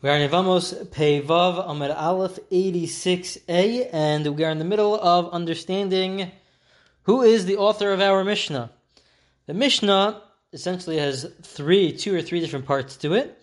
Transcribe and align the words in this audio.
We 0.00 0.08
are 0.08 0.16
in 0.16 0.30
Yevamos 0.30 0.86
Peivav 0.90 1.66
Amud 1.66 1.92
Aleph 1.92 2.38
86a, 2.52 3.88
and 3.92 4.36
we 4.36 4.44
are 4.44 4.50
in 4.50 4.60
the 4.60 4.64
middle 4.64 4.94
of 4.94 5.28
understanding 5.30 6.30
who 7.02 7.22
is 7.22 7.46
the 7.46 7.56
author 7.56 7.92
of 7.92 8.00
our 8.00 8.22
Mishnah. 8.22 8.70
The 9.46 9.54
Mishnah 9.54 10.22
essentially 10.52 10.98
has 10.98 11.28
three, 11.42 11.90
two 11.90 12.14
or 12.14 12.22
three 12.22 12.38
different 12.38 12.64
parts 12.66 12.96
to 12.98 13.14
it, 13.14 13.42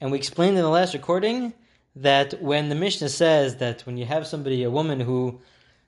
and 0.00 0.10
we 0.10 0.18
explained 0.18 0.56
in 0.56 0.64
the 0.64 0.68
last 0.68 0.94
recording 0.94 1.54
that 1.94 2.42
when 2.42 2.70
the 2.70 2.74
Mishnah 2.74 3.10
says 3.10 3.58
that 3.58 3.82
when 3.86 3.96
you 3.96 4.04
have 4.04 4.26
somebody, 4.26 4.64
a 4.64 4.70
woman 4.72 4.98
who 4.98 5.42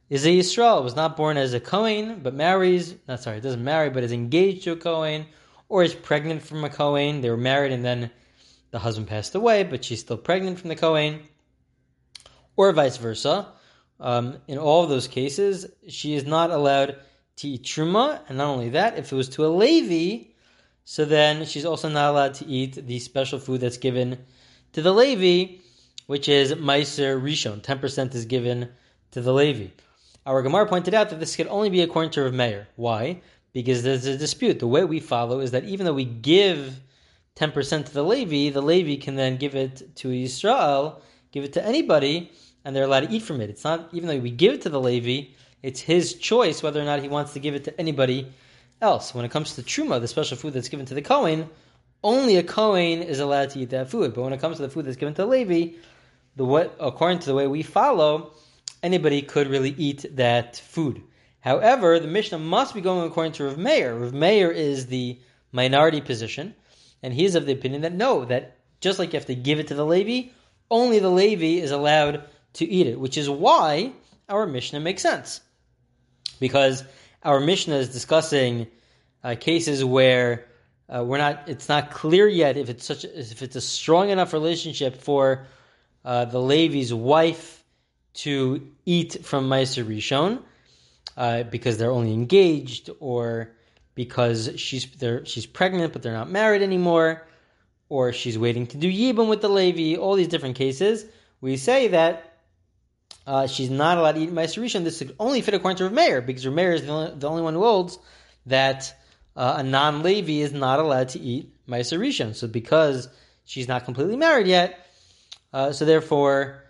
is 0.09 0.25
a 0.25 0.29
Yisrael, 0.29 0.85
was 0.85 0.95
not 0.95 1.17
born 1.17 1.37
as 1.37 1.53
a 1.53 1.59
Kohen, 1.59 2.21
but 2.23 2.33
marries, 2.33 2.95
not 3.09 3.25
sorry, 3.25 3.41
doesn't 3.41 3.65
marry, 3.65 3.91
but 3.91 4.05
is 4.05 4.13
engaged 4.13 4.63
to 4.63 4.71
a 4.71 4.77
Kohen, 4.77 5.27
or 5.69 5.83
is 5.83 5.97
pregnant 5.97 6.43
from 6.43 6.63
a 6.63 6.71
Kohen, 6.71 7.23
they 7.23 7.31
were 7.31 7.37
married 7.37 7.73
and 7.73 7.85
then 7.85 8.13
the 8.77 8.81
husband 8.81 9.09
passed 9.09 9.35
away, 9.35 9.65
but 9.65 9.83
she's 9.83 10.01
still 10.01 10.19
pregnant 10.19 10.59
from 10.59 10.69
the 10.69 10.77
Kohen, 10.77 11.21
or 12.57 12.71
vice 12.73 12.99
versa. 12.99 13.49
Um, 13.99 14.37
in 14.49 14.59
all 14.59 14.83
of 14.83 14.91
those 14.91 15.09
cases, 15.09 15.65
she 15.89 16.15
is 16.15 16.27
not 16.27 16.51
allowed 16.51 16.97
to 17.37 17.49
eat 17.49 17.63
truma, 17.63 18.21
and 18.29 18.37
not 18.37 18.49
only 18.49 18.69
that, 18.71 18.99
if 18.99 19.11
it 19.11 19.17
was 19.17 19.31
to 19.31 19.47
a 19.47 19.49
Levi, 19.49 20.29
so 20.85 21.07
then 21.07 21.47
she's 21.47 21.65
also 21.65 21.89
not 21.89 22.11
allowed 22.11 22.35
to 22.35 22.47
eat 22.47 22.87
the 22.87 22.99
special 22.99 23.39
food 23.39 23.63
that's 23.63 23.79
given 23.79 24.19
to 24.75 24.83
the 24.83 24.93
Levi, 24.93 25.63
which 26.07 26.29
is 26.29 26.53
Meiser 26.53 27.19
Rishon. 27.19 27.63
10% 27.63 28.15
is 28.15 28.27
given 28.27 28.69
to 29.13 29.23
the 29.23 29.33
Levi. 29.33 29.69
Our 30.27 30.43
Gemara 30.43 30.67
pointed 30.67 30.93
out 30.93 31.09
that 31.09 31.19
this 31.19 31.35
could 31.35 31.49
only 31.49 31.71
be 31.71 31.81
according 31.81 32.11
to 32.11 32.25
Rav 32.25 32.35
Meir. 32.35 32.69
Why? 32.77 33.23
Because 33.55 33.83
there's 33.83 34.05
a 34.05 34.19
dispute. 34.19 34.59
The 34.59 34.67
way 34.67 34.85
we 34.85 35.01
follow 35.01 35.41
is 35.41 35.53
that 35.53 35.65
even 35.65 35.87
though 35.87 35.95
we 35.95 36.05
give 36.05 36.79
10% 37.37 37.87
to 37.87 37.93
the 37.93 38.03
Levi, 38.03 38.51
the 38.53 38.63
Levi 38.63 38.97
can 38.97 39.15
then 39.15 39.37
give 39.37 39.55
it 39.55 39.95
to 39.97 40.11
Israel, 40.11 41.03
give 41.33 41.45
it 41.45 41.53
to 41.53 41.65
anybody, 41.65 42.33
and 42.65 42.75
they're 42.75 42.85
allowed 42.85 43.09
to 43.09 43.15
eat 43.15 43.23
from 43.23 43.41
it. 43.41 43.51
It's 43.51 43.63
not, 43.63 43.91
even 43.93 44.09
though 44.09 44.19
we 44.19 44.31
give 44.31 44.55
it 44.55 44.63
to 44.63 44.71
the 44.71 44.81
Levi, 44.81 45.29
it's 45.63 45.81
his 45.81 46.15
choice 46.15 46.63
whether 46.63 46.81
or 46.81 46.85
not 46.85 47.03
he 47.03 47.09
wants 47.09 47.35
to 47.35 47.41
give 47.41 47.55
it 47.55 47.65
to 47.65 47.79
anybody 47.79 48.33
else. 48.81 49.15
When 49.15 49.25
it 49.25 49.31
comes 49.31 49.55
to 49.55 49.63
Truma, 49.63 50.01
the 50.01 50.09
special 50.09 50.39
food 50.39 50.55
that's 50.55 50.71
given 50.71 50.87
to 50.87 50.95
the 50.95 51.03
Kohen, 51.03 51.49
only 52.03 52.37
a 52.37 52.43
Kohen 52.43 53.03
is 53.03 53.21
allowed 53.21 53.51
to 53.51 53.61
eat 53.61 53.71
that 53.71 53.91
food. 53.91 54.15
But 54.15 54.23
when 54.23 54.33
it 54.33 54.41
comes 54.41 54.57
to 54.57 54.63
the 54.63 54.71
food 54.71 54.87
that's 54.87 54.97
given 54.97 55.15
to 55.15 55.23
the 55.23 55.29
Levi, 55.29 55.77
the 56.37 56.45
what, 56.45 56.75
according 56.81 57.19
to 57.21 57.27
the 57.27 57.35
way 57.35 57.47
we 57.47 57.63
follow, 57.63 58.33
anybody 58.83 59.21
could 59.23 59.49
really 59.49 59.75
eat 59.77 60.05
that 60.17 60.57
food. 60.57 61.03
However, 61.41 62.01
the 62.01 62.09
Mishnah 62.09 62.39
must 62.39 62.75
be 62.75 62.81
going 62.81 63.07
according 63.07 63.33
to 63.35 63.45
Rav 63.45 63.59
Meir. 63.59 63.95
Rav 63.95 64.13
Meir 64.15 64.51
is 64.51 64.87
the 64.87 65.19
minority 65.53 66.01
position 66.01 66.55
and 67.03 67.13
he 67.13 67.25
is 67.25 67.35
of 67.35 67.47
the 67.47 67.53
opinion 67.53 67.83
that 67.83 67.93
no, 67.93 68.25
that 68.25 68.57
just 68.81 68.99
like 68.99 69.13
you 69.13 69.19
have 69.19 69.27
to 69.27 69.35
give 69.35 69.59
it 69.59 69.69
to 69.69 69.75
the 69.75 69.85
Levi, 69.85 70.31
only 70.71 70.99
the 70.99 71.11
Levi 71.11 71.63
is 71.63 71.71
allowed 71.71 72.25
to 72.55 72.65
eat 72.65 72.87
it, 72.87 72.99
which 72.99 73.19
is 73.19 73.29
why 73.29 73.93
our 74.29 74.47
Mishnah 74.47 74.81
makes 74.81 75.03
sense. 75.03 75.41
Because 76.41 76.85
our 77.23 77.41
Mishnah 77.41 77.77
is 77.77 77.89
discussing 77.89 78.67
uh, 79.23 79.35
cases 79.39 79.85
where 79.85 80.47
uh, 80.89 81.05
we're 81.05 81.19
not, 81.19 81.49
it's 81.49 81.69
not 81.69 81.91
clear 81.91 82.29
yet 82.29 82.57
if 82.57 82.69
it's 82.69 82.85
such, 82.85 83.05
if 83.05 83.43
it's 83.43 83.57
a 83.57 83.61
strong 83.61 84.11
enough 84.11 84.33
relationship 84.33 85.01
for 85.01 85.47
uh, 86.05 86.25
the 86.25 86.41
Levi's 86.41 86.95
wife 86.95 87.65
to 88.15 88.69
eat 88.85 89.25
from 89.25 89.49
Meiser 89.49 89.85
Rishon, 89.85 90.43
uh, 91.17 91.43
because 91.45 91.79
they're 91.79 91.91
only 91.91 92.13
engaged 92.13 92.91
or 93.01 93.53
because 93.97 94.53
she's 94.57 94.87
she's 95.25 95.47
pregnant 95.47 95.93
but 95.93 96.03
they're 96.03 96.13
not 96.13 96.31
married 96.31 96.63
anymore, 96.63 97.27
or 97.89 98.13
she's 98.13 98.39
waiting 98.39 98.69
to 98.69 98.77
do 98.77 98.89
yibum 98.89 99.29
with 99.29 99.41
the 99.41 99.49
Levi. 99.49 99.99
All 100.01 100.15
these 100.15 100.29
different 100.29 100.55
cases, 100.55 101.05
we 101.41 101.57
say 101.57 101.89
that 101.89 102.39
uh, 103.27 103.49
she's 103.49 103.71
not 103.71 103.99
allowed 103.99 104.13
to 104.13 104.21
eat 104.21 104.33
Meiser 104.33 104.63
Rishon. 104.63 104.85
This 104.85 104.99
could 104.99 105.17
only 105.19 105.41
fit 105.41 105.55
according 105.55 105.79
to 105.79 105.85
Rav 105.85 105.93
Meir 105.93 106.21
because 106.21 106.47
Rav 106.47 106.55
Meir 106.55 106.73
is 106.75 106.83
the 106.83 106.93
only, 106.93 107.19
the 107.19 107.29
only 107.29 107.43
one 107.43 107.55
who 107.55 107.63
holds 107.63 107.99
that 108.45 108.95
uh, 109.35 109.55
a 109.59 109.63
non-Levi 109.65 110.45
is 110.45 110.53
not 110.53 110.79
allowed 110.79 111.09
to 111.11 111.19
eat 111.19 111.53
Meiser 111.67 111.99
Rishon. 111.99 112.37
So 112.37 112.47
because 112.47 113.09
she's 113.45 113.67
not 113.67 113.85
completely 113.85 114.17
married 114.17 114.47
yet, 114.47 114.87
uh, 115.53 115.73
so 115.73 115.87
therefore, 115.87 116.63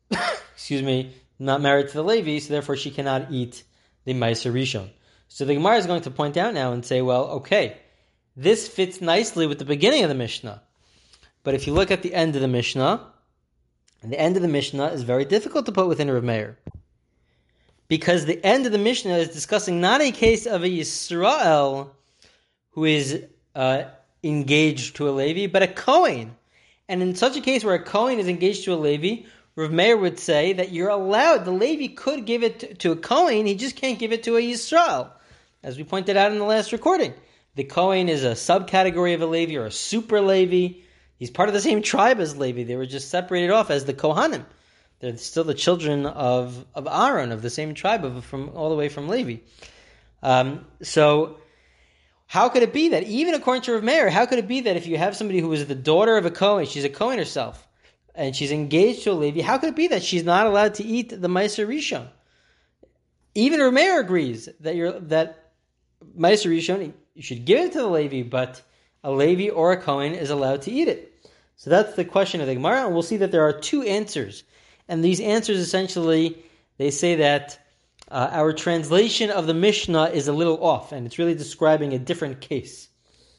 excuse 0.54 0.82
me, 0.82 1.14
not 1.38 1.60
married 1.60 1.88
to 1.88 1.94
the 1.94 2.04
Levi, 2.04 2.38
so 2.38 2.52
therefore 2.52 2.76
she 2.76 2.90
cannot 2.90 3.30
eat 3.30 3.64
the 4.04 4.14
Meiser 4.14 4.52
Rishon. 4.52 4.88
So 5.28 5.44
the 5.44 5.54
Gemara 5.54 5.76
is 5.76 5.86
going 5.86 6.02
to 6.02 6.10
point 6.10 6.36
out 6.36 6.54
now 6.54 6.72
and 6.72 6.84
say, 6.84 7.02
well, 7.02 7.24
okay, 7.28 7.76
this 8.36 8.66
fits 8.66 9.00
nicely 9.00 9.46
with 9.46 9.58
the 9.58 9.64
beginning 9.64 10.02
of 10.02 10.08
the 10.08 10.14
Mishnah. 10.14 10.62
But 11.44 11.54
if 11.54 11.66
you 11.66 11.74
look 11.74 11.90
at 11.90 12.02
the 12.02 12.14
end 12.14 12.34
of 12.34 12.42
the 12.42 12.48
Mishnah, 12.48 13.04
the 14.02 14.18
end 14.18 14.36
of 14.36 14.42
the 14.42 14.48
Mishnah 14.48 14.86
is 14.86 15.02
very 15.02 15.24
difficult 15.24 15.66
to 15.66 15.72
put 15.72 15.86
within 15.88 16.10
Rav 16.10 16.24
Meir. 16.24 16.58
Because 17.88 18.24
the 18.24 18.44
end 18.44 18.66
of 18.66 18.72
the 18.72 18.78
Mishnah 18.78 19.16
is 19.16 19.28
discussing 19.28 19.80
not 19.80 20.00
a 20.00 20.12
case 20.12 20.46
of 20.46 20.62
a 20.62 20.68
Yisrael 20.68 21.90
who 22.70 22.84
is 22.84 23.24
uh, 23.54 23.84
engaged 24.22 24.96
to 24.96 25.08
a 25.08 25.10
Levi, 25.10 25.46
but 25.46 25.62
a 25.62 25.68
Kohen. 25.68 26.36
And 26.88 27.02
in 27.02 27.14
such 27.14 27.36
a 27.36 27.40
case 27.40 27.64
where 27.64 27.74
a 27.74 27.82
Kohen 27.82 28.18
is 28.18 28.28
engaged 28.28 28.64
to 28.64 28.74
a 28.74 28.76
Levi, 28.76 29.26
Rav 29.56 29.72
Meir 29.72 29.96
would 29.96 30.18
say 30.18 30.52
that 30.54 30.72
you're 30.72 30.88
allowed, 30.88 31.44
the 31.44 31.50
Levi 31.50 31.94
could 31.94 32.24
give 32.24 32.42
it 32.42 32.60
to, 32.60 32.74
to 32.74 32.92
a 32.92 32.96
Kohen, 32.96 33.46
he 33.46 33.54
just 33.56 33.76
can't 33.76 33.98
give 33.98 34.12
it 34.12 34.22
to 34.24 34.36
a 34.36 34.40
Yisrael 34.40 35.10
as 35.62 35.76
we 35.76 35.84
pointed 35.84 36.16
out 36.16 36.32
in 36.32 36.38
the 36.38 36.44
last 36.44 36.72
recording. 36.72 37.14
The 37.54 37.64
Kohen 37.64 38.08
is 38.08 38.24
a 38.24 38.32
subcategory 38.32 39.14
of 39.14 39.22
a 39.22 39.26
Levi 39.26 39.56
or 39.56 39.66
a 39.66 39.70
super 39.70 40.20
Levi. 40.20 40.80
He's 41.16 41.30
part 41.30 41.48
of 41.48 41.54
the 41.54 41.60
same 41.60 41.82
tribe 41.82 42.20
as 42.20 42.36
Levi. 42.36 42.62
They 42.62 42.76
were 42.76 42.86
just 42.86 43.10
separated 43.10 43.50
off 43.50 43.70
as 43.70 43.84
the 43.84 43.94
Kohanim. 43.94 44.44
They're 45.00 45.16
still 45.16 45.44
the 45.44 45.54
children 45.54 46.06
of, 46.06 46.64
of 46.74 46.86
Aaron, 46.86 47.32
of 47.32 47.42
the 47.42 47.50
same 47.50 47.74
tribe, 47.74 48.04
of, 48.04 48.24
from 48.24 48.50
all 48.50 48.68
the 48.68 48.76
way 48.76 48.88
from 48.88 49.08
Levi. 49.08 49.42
Um, 50.22 50.66
so, 50.82 51.38
how 52.26 52.48
could 52.48 52.62
it 52.62 52.72
be 52.72 52.90
that, 52.90 53.04
even 53.04 53.34
according 53.34 53.62
to 53.62 53.72
Rav 53.72 53.84
Meir, 53.84 54.10
how 54.10 54.26
could 54.26 54.38
it 54.38 54.48
be 54.48 54.62
that 54.62 54.76
if 54.76 54.86
you 54.86 54.98
have 54.98 55.16
somebody 55.16 55.40
who 55.40 55.52
is 55.52 55.66
the 55.66 55.74
daughter 55.74 56.16
of 56.16 56.26
a 56.26 56.30
Kohen, 56.30 56.66
she's 56.66 56.84
a 56.84 56.88
Kohen 56.88 57.18
herself, 57.18 57.66
and 58.14 58.34
she's 58.34 58.50
engaged 58.50 59.04
to 59.04 59.12
a 59.12 59.14
Levi, 59.14 59.40
how 59.40 59.58
could 59.58 59.70
it 59.70 59.76
be 59.76 59.88
that 59.88 60.02
she's 60.02 60.24
not 60.24 60.46
allowed 60.46 60.74
to 60.74 60.84
eat 60.84 61.10
the 61.10 61.28
Meiser 61.28 61.66
Rishon? 61.66 62.08
Even 63.34 63.60
Rav 63.60 63.72
Meir 63.72 64.00
agrees 64.00 64.48
that 64.60 64.74
you're 64.74 64.98
that 64.98 65.37
Meiser 66.16 66.50
Rishon, 66.50 66.92
you 67.14 67.22
should 67.22 67.44
give 67.44 67.60
it 67.60 67.72
to 67.72 67.78
the 67.78 67.86
Levi, 67.86 68.22
but 68.22 68.62
a 69.04 69.10
Levi 69.10 69.50
or 69.50 69.72
a 69.72 69.76
Kohen 69.76 70.14
is 70.14 70.30
allowed 70.30 70.62
to 70.62 70.70
eat 70.70 70.88
it. 70.88 71.12
So 71.56 71.70
that's 71.70 71.94
the 71.96 72.04
question 72.04 72.40
of 72.40 72.46
the 72.46 72.54
Gemara, 72.54 72.84
and 72.84 72.92
we'll 72.92 73.02
see 73.02 73.16
that 73.18 73.32
there 73.32 73.46
are 73.46 73.52
two 73.52 73.82
answers. 73.82 74.44
And 74.88 75.04
these 75.04 75.20
answers 75.20 75.58
essentially, 75.58 76.42
they 76.76 76.90
say 76.90 77.16
that 77.16 77.58
uh, 78.10 78.30
our 78.32 78.52
translation 78.52 79.30
of 79.30 79.46
the 79.46 79.54
Mishnah 79.54 80.04
is 80.06 80.28
a 80.28 80.32
little 80.32 80.64
off, 80.64 80.92
and 80.92 81.06
it's 81.06 81.18
really 81.18 81.34
describing 81.34 81.92
a 81.92 81.98
different 81.98 82.40
case. 82.40 82.88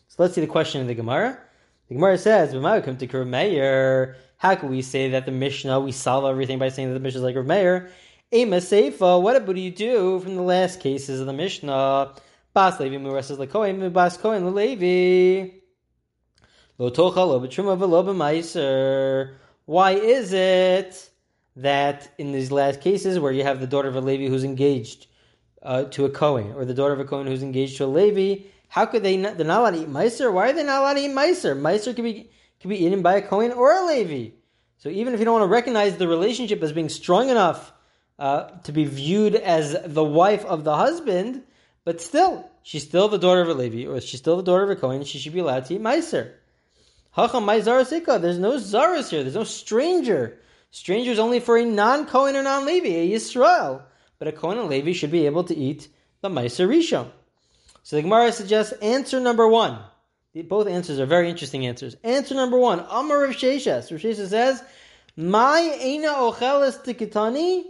So 0.09 0.15
let's 0.19 0.35
see 0.35 0.41
the 0.41 0.47
question 0.47 0.81
of 0.81 0.87
the 0.87 0.95
Gemara. 0.95 1.39
The 1.87 1.95
Gemara 1.95 2.17
says, 2.17 2.51
to 2.51 4.15
how 4.37 4.55
can 4.55 4.69
we 4.69 4.81
say 4.81 5.09
that 5.09 5.25
the 5.25 5.31
Mishnah, 5.31 5.79
we 5.79 5.91
solve 5.91 6.25
everything 6.25 6.59
by 6.59 6.69
saying 6.69 6.89
that 6.89 6.93
the 6.93 6.99
Mishnah 6.99 7.19
is 7.19 7.23
like 7.23 7.35
Rav 7.35 7.45
Meir? 7.45 7.91
Ema 8.33 8.57
Seifa, 8.57 9.21
what 9.21 9.45
do 9.45 9.59
you 9.59 9.71
do 9.71 10.19
from 10.19 10.35
the 10.35 10.41
last 10.41 10.79
cases 10.79 11.19
of 11.19 11.25
the 11.25 11.33
Mishnah? 11.33 12.13
Bas 12.53 12.79
Levi 12.79 12.97
Muras 12.97 13.29
Lekoim, 13.37 13.93
Bas 13.93 14.17
Kohen 14.17 14.55
Levi. 14.55 15.51
Lo 16.79 16.89
Tocha 16.89 17.17
Lo 17.17 17.39
V'Lo 17.39 18.03
B'Maiser. 18.03 19.35
Why 19.65 19.91
is 19.91 20.33
it 20.33 21.09
that 21.55 22.11
in 22.17 22.31
these 22.31 22.51
last 22.51 22.81
cases 22.81 23.19
where 23.19 23.31
you 23.31 23.43
have 23.43 23.59
the 23.59 23.67
daughter 23.67 23.87
of 23.87 23.95
a 23.95 24.01
Levi 24.01 24.27
who's 24.27 24.43
engaged 24.43 25.05
uh, 25.61 25.83
to 25.83 26.05
a 26.05 26.09
Kohen, 26.09 26.53
or 26.53 26.65
the 26.65 26.73
daughter 26.73 26.93
of 26.93 26.99
a 26.99 27.05
Kohen 27.05 27.27
who's 27.27 27.43
engaged 27.43 27.77
to 27.77 27.85
a 27.85 27.87
Levi, 27.87 28.45
how 28.69 28.85
could 28.85 29.03
they 29.03 29.17
not, 29.17 29.37
they're 29.37 29.45
not 29.45 29.59
allowed 29.59 29.71
to 29.71 29.81
eat 29.81 29.89
Meiser? 29.89 30.31
Why 30.31 30.49
are 30.49 30.53
they 30.53 30.63
not 30.63 30.81
allowed 30.81 30.93
to 30.93 31.01
eat 31.01 31.11
Meiser? 31.11 31.55
Meiser 31.55 31.95
could 31.95 32.03
be, 32.03 32.31
can 32.59 32.69
be 32.69 32.83
eaten 32.83 33.01
by 33.01 33.15
a 33.15 33.21
Kohen 33.21 33.51
or 33.51 33.71
a 33.73 33.85
Levi. 33.85 34.35
So 34.77 34.89
even 34.89 35.13
if 35.13 35.19
you 35.19 35.25
don't 35.25 35.39
want 35.39 35.43
to 35.43 35.53
recognize 35.53 35.97
the 35.97 36.07
relationship 36.07 36.63
as 36.63 36.71
being 36.71 36.89
strong 36.89 37.29
enough 37.29 37.73
uh, 38.17 38.45
to 38.63 38.71
be 38.71 38.85
viewed 38.85 39.35
as 39.35 39.75
the 39.85 40.03
wife 40.03 40.45
of 40.45 40.63
the 40.63 40.75
husband, 40.75 41.43
but 41.89 42.01
still, 42.01 42.47
she's 42.61 42.83
still 42.83 43.07
the 43.07 43.17
daughter 43.17 43.41
of 43.41 43.49
a 43.49 43.55
Levi, 43.55 43.89
or 43.89 43.99
she's 43.99 44.19
still 44.19 44.37
the 44.37 44.43
daughter 44.43 44.61
of 44.61 44.69
a 44.69 44.75
Kohen, 44.75 45.03
she 45.03 45.17
should 45.17 45.33
be 45.33 45.39
allowed 45.39 45.65
to 45.65 45.73
eat 45.73 45.81
Meiser. 45.81 46.33
Hacham 47.17 47.45
Maizarasika, 47.45 48.21
there's 48.21 48.37
no 48.37 48.57
Zaras 48.57 49.09
here, 49.09 49.23
there's 49.23 49.33
no 49.33 49.43
stranger. 49.43 50.37
Stranger 50.69 51.09
is 51.09 51.17
only 51.17 51.39
for 51.39 51.57
a 51.57 51.65
non 51.65 52.05
Kohen 52.05 52.35
or 52.35 52.43
non 52.43 52.67
Levi, 52.67 52.89
a 52.89 53.09
Yisrael. 53.09 53.81
But 54.19 54.27
a 54.27 54.31
Kohen 54.31 54.59
and 54.59 54.69
Levi 54.69 54.91
should 54.91 55.09
be 55.09 55.25
able 55.25 55.45
to 55.45 55.57
eat 55.57 55.87
the 56.21 56.29
Meiser 56.29 56.67
Rishon. 56.67 57.09
So 57.81 57.95
the 57.95 58.03
Gemara 58.03 58.33
suggests 58.33 58.73
answer 58.83 59.19
number 59.19 59.47
one. 59.47 59.79
Both 60.35 60.67
answers 60.67 60.99
are 60.99 61.07
very 61.07 61.27
interesting 61.27 61.65
answers. 61.65 61.95
Answer 62.03 62.35
number 62.35 62.59
one, 62.59 62.85
Amar 62.87 63.23
Rav 63.23 63.31
Sheshes. 63.31 63.89
Rav 63.89 63.99
Sheshes 63.99 64.27
says, 64.27 64.63
My 65.17 65.75
Eina 65.81 66.13
Ocheles 66.13 66.85
Tikitani. 66.85 67.63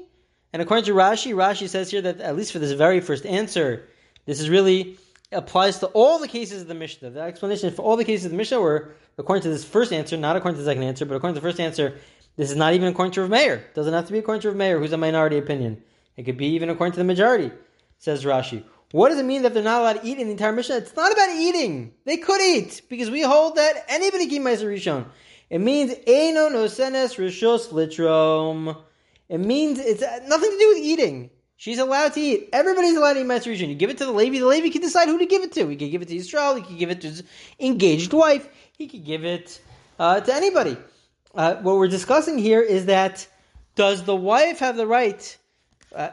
And 0.51 0.61
according 0.61 0.83
to 0.87 0.93
Rashi, 0.93 1.33
Rashi 1.33 1.69
says 1.69 1.89
here 1.89 2.01
that 2.01 2.19
at 2.19 2.35
least 2.35 2.51
for 2.51 2.59
this 2.59 2.73
very 2.73 2.99
first 2.99 3.25
answer, 3.25 3.87
this 4.29 4.39
is 4.39 4.47
really 4.47 4.99
applies 5.31 5.79
to 5.79 5.87
all 5.87 6.19
the 6.19 6.27
cases 6.27 6.61
of 6.61 6.67
the 6.67 6.75
Mishnah. 6.75 7.09
The 7.09 7.21
explanation 7.21 7.73
for 7.73 7.81
all 7.81 7.97
the 7.97 8.05
cases 8.05 8.25
of 8.25 8.31
the 8.31 8.37
Mishnah 8.37 8.61
were 8.61 8.91
according 9.17 9.41
to 9.41 9.49
this 9.49 9.65
first 9.65 9.91
answer, 9.91 10.17
not 10.17 10.35
according 10.35 10.57
to 10.57 10.63
the 10.63 10.69
second 10.69 10.83
answer, 10.83 11.03
but 11.03 11.15
according 11.15 11.33
to 11.33 11.41
the 11.41 11.47
first 11.47 11.59
answer, 11.59 11.97
this 12.35 12.51
is 12.51 12.55
not 12.55 12.75
even 12.75 12.89
according 12.89 13.13
to 13.13 13.21
Rav 13.21 13.31
Meir. 13.31 13.55
It 13.55 13.73
doesn't 13.73 13.91
have 13.91 14.05
to 14.05 14.11
be 14.11 14.19
according 14.19 14.41
to 14.43 14.49
Rav 14.49 14.57
Meir, 14.57 14.77
who's 14.77 14.93
a 14.93 14.97
minority 14.97 15.39
opinion. 15.39 15.81
It 16.15 16.25
could 16.25 16.37
be 16.37 16.45
even 16.49 16.69
according 16.69 16.91
to 16.91 16.99
the 16.99 17.05
majority, 17.05 17.51
says 17.97 18.23
Rashi. 18.23 18.63
What 18.91 19.09
does 19.09 19.17
it 19.17 19.25
mean 19.25 19.41
that 19.41 19.55
they're 19.55 19.63
not 19.63 19.81
allowed 19.81 20.01
to 20.01 20.07
eat 20.07 20.19
in 20.19 20.27
the 20.27 20.31
entire 20.33 20.51
Mishnah? 20.51 20.77
It's 20.77 20.95
not 20.95 21.11
about 21.11 21.29
eating. 21.35 21.93
They 22.05 22.17
could 22.17 22.39
eat, 22.39 22.83
because 22.87 23.09
we 23.09 23.23
hold 23.23 23.55
that 23.55 23.83
anybody 23.87 24.27
can 24.27 24.47
eat 24.47 24.59
Rishon. 24.59 25.05
It 25.49 25.59
means 25.59 25.95
Eino 26.07 26.51
nosenes 26.51 27.17
rishos 27.17 27.69
litrom. 27.69 28.77
It 29.27 29.39
means 29.39 29.79
it's 29.79 30.01
nothing 30.01 30.51
to 30.51 30.57
do 30.59 30.67
with 30.69 30.83
eating. 30.83 31.31
She's 31.59 31.77
allowed 31.77 32.13
to 32.13 32.21
eat. 32.21 32.47
Everybody's 32.53 32.95
allowed 32.95 33.15
to 33.15 33.19
eat 33.19 33.25
Matzah 33.25 33.67
You 33.67 33.75
give 33.75 33.89
it 33.89 33.97
to 33.97 34.05
the 34.05 34.13
Levi. 34.13 34.39
The 34.39 34.45
Levi 34.45 34.69
can 34.69 34.81
decide 34.81 35.09
who 35.09 35.19
to 35.19 35.25
give 35.25 35.43
it 35.43 35.51
to. 35.51 35.67
He 35.67 35.75
can 35.75 35.91
give 35.91 36.01
it 36.01 36.07
to 36.07 36.15
Israel. 36.15 36.55
He 36.55 36.61
can 36.61 36.77
give 36.77 36.89
it 36.89 37.01
to 37.01 37.07
his 37.07 37.23
engaged 37.59 38.13
wife. 38.13 38.47
He 38.77 38.87
could 38.87 39.03
give 39.03 39.25
it 39.25 39.59
uh, 39.99 40.21
to 40.21 40.33
anybody. 40.33 40.77
Uh, 41.35 41.55
what 41.55 41.75
we're 41.75 41.89
discussing 41.89 42.37
here 42.37 42.61
is 42.61 42.85
that 42.85 43.27
does 43.75 44.03
the 44.03 44.15
wife 44.15 44.59
have 44.59 44.77
the 44.77 44.87
right, 44.87 45.37
uh, 45.93 46.11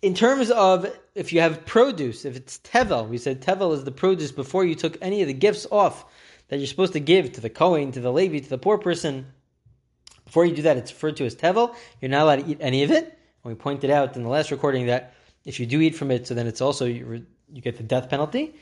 in 0.00 0.14
terms 0.14 0.52
of 0.52 0.86
if 1.16 1.32
you 1.32 1.40
have 1.40 1.66
produce, 1.66 2.24
if 2.24 2.36
it's 2.36 2.58
tevel, 2.58 3.08
we 3.08 3.18
said 3.18 3.42
tevel 3.42 3.74
is 3.74 3.82
the 3.82 3.90
produce 3.90 4.30
before 4.30 4.64
you 4.64 4.76
took 4.76 4.96
any 5.02 5.22
of 5.22 5.26
the 5.26 5.34
gifts 5.34 5.66
off 5.72 6.04
that 6.46 6.58
you're 6.58 6.68
supposed 6.68 6.92
to 6.92 7.00
give 7.00 7.32
to 7.32 7.40
the 7.40 7.50
Kohen, 7.50 7.90
to 7.90 8.00
the 8.00 8.12
Levi, 8.12 8.38
to 8.38 8.48
the 8.48 8.58
poor 8.58 8.78
person. 8.78 9.26
Before 10.24 10.44
you 10.44 10.54
do 10.54 10.62
that, 10.62 10.76
it's 10.76 10.92
referred 10.92 11.16
to 11.16 11.26
as 11.26 11.34
tevel. 11.34 11.74
You're 12.00 12.12
not 12.12 12.22
allowed 12.22 12.44
to 12.44 12.46
eat 12.48 12.58
any 12.60 12.84
of 12.84 12.92
it. 12.92 13.13
And 13.44 13.52
we 13.52 13.54
pointed 13.54 13.90
out 13.90 14.16
in 14.16 14.22
the 14.22 14.28
last 14.28 14.50
recording 14.50 14.86
that 14.86 15.14
if 15.44 15.60
you 15.60 15.66
do 15.66 15.80
eat 15.80 15.94
from 15.94 16.10
it, 16.10 16.26
so 16.26 16.34
then 16.34 16.46
it's 16.46 16.60
also 16.60 16.86
you, 16.86 17.26
you 17.52 17.60
get 17.60 17.76
the 17.76 17.82
death 17.82 18.08
penalty. 18.08 18.54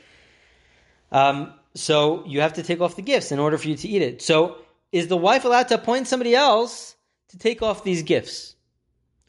Um, 1.11 1.53
so 1.73 2.25
you 2.25 2.41
have 2.41 2.53
to 2.53 2.63
take 2.63 2.81
off 2.81 2.95
the 2.95 3.01
gifts 3.01 3.31
in 3.31 3.39
order 3.39 3.57
for 3.57 3.67
you 3.69 3.75
to 3.77 3.87
eat 3.87 4.01
it. 4.01 4.21
So 4.21 4.57
is 4.91 5.07
the 5.07 5.17
wife 5.17 5.45
allowed 5.45 5.69
to 5.69 5.75
appoint 5.75 6.07
somebody 6.07 6.35
else 6.35 6.95
to 7.29 7.37
take 7.37 7.61
off 7.61 7.83
these 7.83 8.03
gifts? 8.03 8.55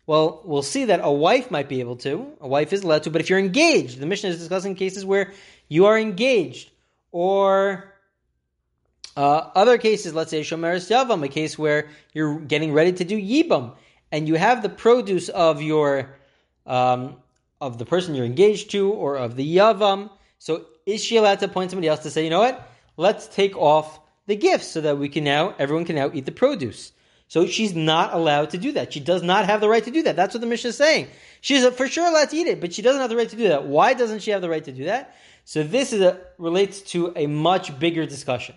Well, 0.07 0.43
we'll 0.45 0.63
see 0.63 0.87
that 0.87 1.01
a 1.03 1.11
wife 1.11 1.51
might 1.51 1.69
be 1.69 1.81
able 1.81 1.97
to. 1.97 2.33
A 2.41 2.49
wife 2.49 2.73
is 2.73 2.83
allowed 2.83 3.05
to, 3.05 3.11
but 3.11 3.23
if 3.23 3.31
you're 3.31 3.39
engaged, 3.39 3.99
the 3.99 4.07
Mishnah 4.07 4.31
is 4.31 4.39
discussing 4.39 4.75
cases 4.75 5.05
where 5.05 5.33
you 5.69 5.87
are 5.87 5.99
engaged, 5.99 6.71
or 7.11 7.95
uh, 9.17 9.51
other 9.55 9.79
cases, 9.79 10.13
let's 10.13 10.31
say 10.31 10.41
Shomeres 10.43 10.91
Yavam, 10.91 11.25
a 11.25 11.29
case 11.29 11.59
where 11.59 11.89
you're 12.13 12.39
getting 12.39 12.75
ready 12.75 12.93
to 12.93 13.05
do 13.05 13.17
Yibam, 13.17 13.75
and 14.15 14.29
you 14.29 14.37
have 14.37 14.63
the 14.63 14.69
produce 14.69 15.29
of 15.29 15.61
your 15.61 16.15
um, 16.67 17.17
of 17.61 17.79
the 17.79 17.85
person 17.85 18.15
you're 18.15 18.25
engaged 18.25 18.71
to 18.71 18.93
or 18.93 19.17
of 19.17 19.35
the 19.35 19.57
yavam. 19.57 20.09
So 20.39 20.67
is 20.87 21.05
she 21.05 21.17
allowed 21.17 21.41
to 21.41 21.47
appoint 21.47 21.73
somebody 21.73 21.89
else 21.89 22.05
to 22.05 22.11
say, 22.11 22.23
you 22.23 22.31
know 22.31 22.39
what? 22.39 22.71
Let's 22.97 23.27
take 23.27 23.57
off 23.57 23.99
the 24.27 24.37
gifts 24.37 24.69
so 24.69 24.83
that 24.83 24.99
we 24.99 25.09
can 25.09 25.25
now 25.25 25.57
everyone 25.59 25.85
can 25.85 25.97
now 25.97 26.13
eat 26.15 26.27
the 26.27 26.33
produce. 26.33 26.93
So 27.27 27.49
she's 27.49 27.75
not 27.75 28.15
allowed 28.15 28.51
to 28.51 28.59
do 28.59 28.71
that. 28.73 28.93
She 28.93 29.01
does 29.01 29.25
not 29.25 29.47
have 29.47 29.61
the 29.61 29.69
right 29.69 29.83
to 29.83 29.91
do 29.91 30.05
that. 30.05 30.15
That's 30.15 30.33
what 30.33 30.43
the 30.43 30.47
Mishnah 30.47 30.71
is 30.71 30.77
saying. 30.77 31.09
She's 31.41 31.67
for 31.71 31.89
sure 31.89 32.07
allowed 32.07 32.31
to 32.31 32.37
eat 32.37 32.47
it, 32.47 32.61
but 32.61 32.73
she 32.73 32.83
doesn't 32.83 33.01
have 33.01 33.11
the 33.11 33.17
right 33.17 33.29
to 33.29 33.37
do 33.37 33.49
that. 33.49 33.67
Why 33.67 33.95
doesn't 33.95 34.21
she 34.21 34.31
have 34.31 34.43
the 34.43 34.49
right 34.49 34.63
to 34.63 34.73
do 34.73 34.85
that? 34.85 35.17
So 35.45 35.65
this 35.65 35.93
is 35.93 36.03
a, 36.03 36.21
relates 36.39 36.83
to 36.93 37.13
a 37.17 37.27
much 37.27 37.77
bigger 37.81 38.07
discussion. 38.07 38.55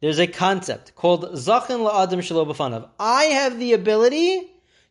There's 0.00 0.18
a 0.18 0.26
concept 0.26 0.96
called 0.96 1.22
zachin 1.34 1.88
la'adam 1.88 2.18
shelo 2.18 2.44
b'fanav. 2.50 2.88
I 2.98 3.24
have 3.24 3.60
the 3.60 3.74
ability 3.74 4.49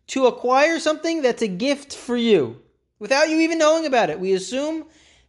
to 0.10 0.26
acquire 0.26 0.80
something 0.80 1.22
that's 1.22 1.42
a 1.42 1.48
gift 1.48 1.96
for 1.96 2.18
you 2.18 2.60
without 2.98 3.30
you 3.30 3.40
even 3.42 3.58
knowing 3.58 3.86
about 3.86 4.10
it. 4.10 4.20
We 4.20 4.34
assume 4.34 4.86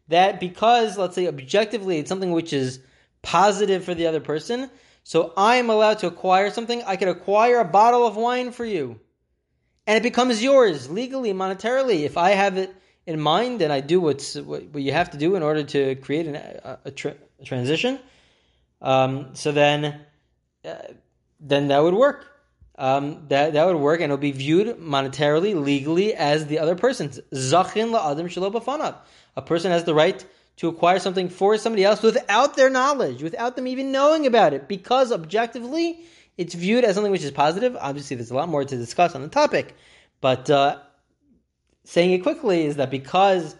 that 0.08 0.40
because, 0.40 0.98
let's 0.98 1.14
say, 1.14 1.28
objectively, 1.28 1.98
it's 1.98 2.08
something 2.08 2.32
which 2.32 2.52
is 2.52 2.80
positive 3.22 3.84
for 3.84 3.94
the 3.94 4.06
other 4.06 4.20
person, 4.20 4.70
so 5.04 5.32
I 5.36 5.56
am 5.56 5.70
allowed 5.70 5.98
to 6.00 6.06
acquire 6.06 6.50
something. 6.50 6.82
I 6.84 6.96
could 6.96 7.08
acquire 7.08 7.60
a 7.60 7.64
bottle 7.64 8.06
of 8.06 8.16
wine 8.16 8.52
for 8.52 8.64
you. 8.64 8.98
And 9.86 9.96
it 9.96 10.02
becomes 10.02 10.42
yours 10.42 10.90
legally, 10.90 11.32
monetarily. 11.32 12.04
If 12.04 12.16
I 12.16 12.30
have 12.30 12.56
it 12.56 12.74
in 13.06 13.20
mind 13.20 13.60
and 13.62 13.72
I 13.72 13.80
do 13.80 14.00
what's, 14.00 14.36
what, 14.36 14.74
you 14.74 14.92
have 14.92 15.10
to 15.10 15.18
do 15.18 15.36
in 15.36 15.42
order 15.42 15.64
to 15.64 15.94
create 15.96 16.26
an, 16.26 16.36
a, 16.36 16.78
a, 16.86 16.90
tra- 16.90 17.16
a 17.40 17.44
transition, 17.44 17.98
um, 18.80 19.34
so 19.34 19.52
then, 19.52 20.00
uh, 20.64 20.74
then 21.40 21.68
that 21.68 21.82
would 21.82 21.94
work 21.94 22.29
um, 22.80 23.26
that 23.28 23.52
that 23.52 23.66
would 23.66 23.76
work, 23.76 24.00
and 24.00 24.04
it'll 24.04 24.16
be 24.16 24.32
viewed 24.32 24.78
monetarily, 24.78 25.54
legally, 25.54 26.14
as 26.14 26.46
the 26.46 26.58
other 26.58 26.74
person's. 26.74 27.20
Zachin 27.32 27.92
la'adam 27.92 28.24
shelo 28.24 28.96
A 29.36 29.42
person 29.42 29.70
has 29.70 29.84
the 29.84 29.94
right 29.94 30.24
to 30.56 30.68
acquire 30.68 30.98
something 30.98 31.28
for 31.28 31.58
somebody 31.58 31.84
else 31.84 32.02
without 32.02 32.56
their 32.56 32.70
knowledge, 32.70 33.22
without 33.22 33.54
them 33.54 33.66
even 33.66 33.92
knowing 33.92 34.26
about 34.26 34.54
it, 34.54 34.66
because 34.66 35.12
objectively 35.12 36.00
it's 36.38 36.54
viewed 36.54 36.84
as 36.84 36.94
something 36.94 37.12
which 37.12 37.22
is 37.22 37.30
positive. 37.30 37.76
Obviously, 37.78 38.16
there's 38.16 38.30
a 38.30 38.34
lot 38.34 38.48
more 38.48 38.64
to 38.64 38.76
discuss 38.76 39.14
on 39.14 39.20
the 39.20 39.28
topic, 39.28 39.76
but 40.22 40.48
uh, 40.48 40.78
saying 41.84 42.12
it 42.12 42.22
quickly 42.22 42.64
is 42.64 42.76
that 42.76 42.90
because 42.90 43.54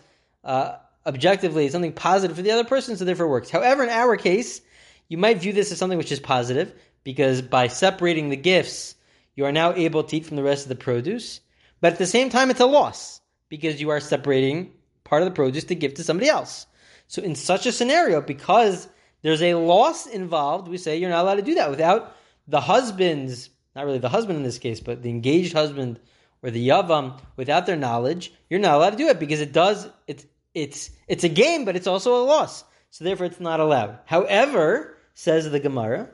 uh, 0.45 0.77
objectively 1.05 1.67
it's 1.67 1.73
something 1.73 1.93
positive 1.93 2.37
for 2.39 2.43
the 2.43 2.53
other 2.53 2.65
person, 2.65 2.97
so 2.97 3.05
therefore 3.05 3.27
it 3.27 3.31
works. 3.31 3.51
However, 3.51 3.83
in 3.83 3.91
our 3.91 4.17
case, 4.17 4.63
you 5.09 5.19
might 5.19 5.39
view 5.39 5.53
this 5.53 5.71
as 5.73 5.77
something 5.77 5.99
which 5.99 6.11
is 6.11 6.21
positive 6.21 6.73
because 7.05 7.43
by 7.43 7.67
separating 7.67 8.31
the 8.31 8.37
gifts 8.37 8.95
you 9.35 9.45
are 9.45 9.53
now 9.53 9.75
able 9.75 10.05
to 10.05 10.17
eat 10.17 10.27
from 10.27 10.37
the 10.37 10.43
rest 10.43 10.65
of 10.65 10.69
the 10.69 10.75
produce, 10.75 11.41
but 11.81 11.93
at 11.93 11.99
the 11.99 12.07
same 12.07 12.31
time, 12.31 12.51
it's 12.51 12.61
a 12.61 12.67
loss 12.67 13.21
because 13.49 13.81
you 13.81 13.91
are 13.91 14.01
separating 14.01 14.73
part 15.05 15.23
of 15.23 15.29
the 15.29 15.35
produce 15.35 15.65
to 15.65 15.75
give 15.75 15.95
to 15.95 16.05
somebody 16.05 16.29
else. 16.29 16.67
So, 17.09 17.23
in 17.23 17.35
such 17.35 17.67
a 17.67 17.73
scenario, 17.73 18.21
because 18.21 18.89
there's 19.23 19.43
a 19.43 19.55
loss 19.55 20.07
involved, 20.07 20.69
we 20.69 20.79
say 20.79 20.99
you're 20.99 21.11
not 21.11 21.25
allowed 21.25 21.37
to 21.37 21.43
do 21.43 21.55
that 21.57 21.71
without 21.71 22.17
the 22.47 22.61
husband's, 22.61 23.51
not 23.75 23.85
really 23.85 23.99
the 23.99 24.09
husband 24.09 24.37
in 24.37 24.45
this 24.45 24.59
case, 24.59 24.81
but 24.81 25.03
the 25.03 25.11
engaged 25.11 25.53
husband 25.53 25.99
or 26.43 26.51
the 26.51 26.69
yavam, 26.69 27.21
without 27.37 27.67
their 27.67 27.77
knowledge, 27.77 28.33
you're 28.49 28.61
not 28.61 28.75
allowed 28.77 28.91
to 28.91 28.97
do 28.97 29.09
it 29.09 29.19
because 29.19 29.41
it 29.41 29.53
does, 29.53 29.89
it's, 30.07 30.25
it's, 30.55 30.91
it's 31.09 31.25
a 31.25 31.29
game, 31.29 31.65
but 31.65 31.77
it's 31.77 31.87
also 31.87 32.23
a 32.23 32.25
loss. 32.25 32.65
So, 32.91 33.05
therefore, 33.05 33.27
it's 33.27 33.41
not 33.41 33.61
allowed. 33.61 33.99
However, 34.05 34.97
says 35.15 35.51
the 35.51 35.61
Gemara, 35.61 36.09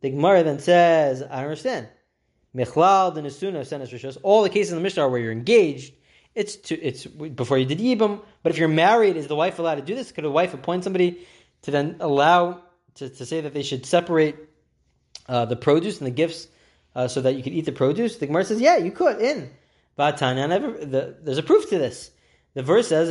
the 0.00 0.10
Gemara 0.10 0.42
then 0.42 0.58
says, 0.58 1.22
I 1.22 1.44
understand. 1.44 1.88
Mechlal, 2.54 3.14
the 3.14 3.22
Nesuna, 3.22 3.64
Senes 3.66 3.90
Rishos, 3.90 4.18
all 4.22 4.42
the 4.42 4.50
cases 4.50 4.72
in 4.72 4.78
the 4.78 4.82
Mishnah 4.82 5.08
where 5.08 5.20
you're 5.20 5.32
engaged. 5.32 5.94
It's 6.34 6.56
to, 6.56 6.80
it's 6.80 7.06
before 7.06 7.58
you 7.58 7.64
did 7.64 7.78
Yibam. 7.78 8.22
But 8.42 8.52
if 8.52 8.58
you're 8.58 8.68
married, 8.68 9.16
is 9.16 9.26
the 9.26 9.36
wife 9.36 9.58
allowed 9.58 9.76
to 9.76 9.82
do 9.82 9.94
this? 9.94 10.12
Could 10.12 10.24
a 10.24 10.30
wife 10.30 10.54
appoint 10.54 10.84
somebody 10.84 11.26
to 11.62 11.70
then 11.70 11.96
allow 12.00 12.62
to, 12.94 13.08
to 13.08 13.26
say 13.26 13.40
that 13.40 13.54
they 13.54 13.62
should 13.62 13.86
separate 13.86 14.36
uh, 15.28 15.44
the 15.44 15.56
produce 15.56 15.98
and 15.98 16.06
the 16.06 16.12
gifts 16.12 16.48
uh, 16.94 17.08
so 17.08 17.20
that 17.20 17.34
you 17.34 17.42
could 17.42 17.52
eat 17.52 17.64
the 17.64 17.72
produce? 17.72 18.16
The 18.16 18.26
Gemara 18.26 18.44
says, 18.44 18.60
yeah, 18.60 18.76
you 18.76 18.92
could. 18.92 19.20
In 19.20 19.50
Batanya, 19.98 20.48
never. 20.48 20.72
The, 20.72 21.16
there's 21.22 21.38
a 21.38 21.42
proof 21.42 21.68
to 21.70 21.78
this. 21.78 22.10
The 22.54 22.62
verse 22.62 22.88
says, 22.88 23.10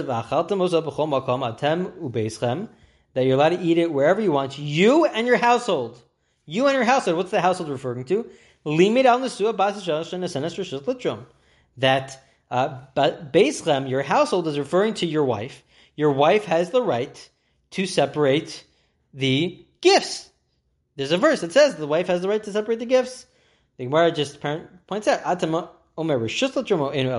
that 3.14 3.26
you're 3.26 3.36
allowed 3.36 3.50
to 3.50 3.60
eat 3.62 3.78
it 3.78 3.92
wherever 3.92 4.22
you 4.22 4.32
want, 4.32 4.58
you 4.60 5.06
and 5.06 5.26
your 5.26 5.38
household. 5.38 6.02
You 6.50 6.66
and 6.66 6.76
your 6.76 6.84
household. 6.84 7.18
What's 7.18 7.32
the 7.32 7.42
household 7.42 7.70
referring 7.70 8.06
to? 8.06 8.28
Limit 8.66 9.06
al 9.06 9.20
nesua 9.20 9.54
litrum. 9.56 11.26
That 11.78 12.24
uh, 12.50 12.80
Beischem, 12.96 13.88
your 13.88 14.02
household, 14.02 14.48
is 14.48 14.58
referring 14.58 14.96
to 14.96 15.06
your 15.06 15.24
wife. 15.24 15.64
Your 15.96 16.12
wife 16.12 16.46
has 16.46 16.72
the 16.72 16.82
right 16.82 17.30
to 17.72 17.86
separate 17.86 18.64
the 19.14 19.64
gifts. 19.82 20.30
There's 20.96 21.12
a 21.12 21.18
verse 21.18 21.42
that 21.42 21.52
says 21.52 21.76
the 21.76 21.86
wife 21.86 22.08
has 22.08 22.22
the 22.22 22.28
right 22.28 22.44
to 22.44 22.52
separate 22.52 22.80
the 22.80 22.86
gifts. 22.86 23.28
The 23.78 23.86
Gemara 23.86 24.12
just 24.12 24.42
points 24.42 25.08
out, 25.08 25.22
Atama 25.22 25.70
Omer 25.98 26.20
Rishus 26.20 26.52
Litrum 26.54 26.94
Enu 26.96 27.12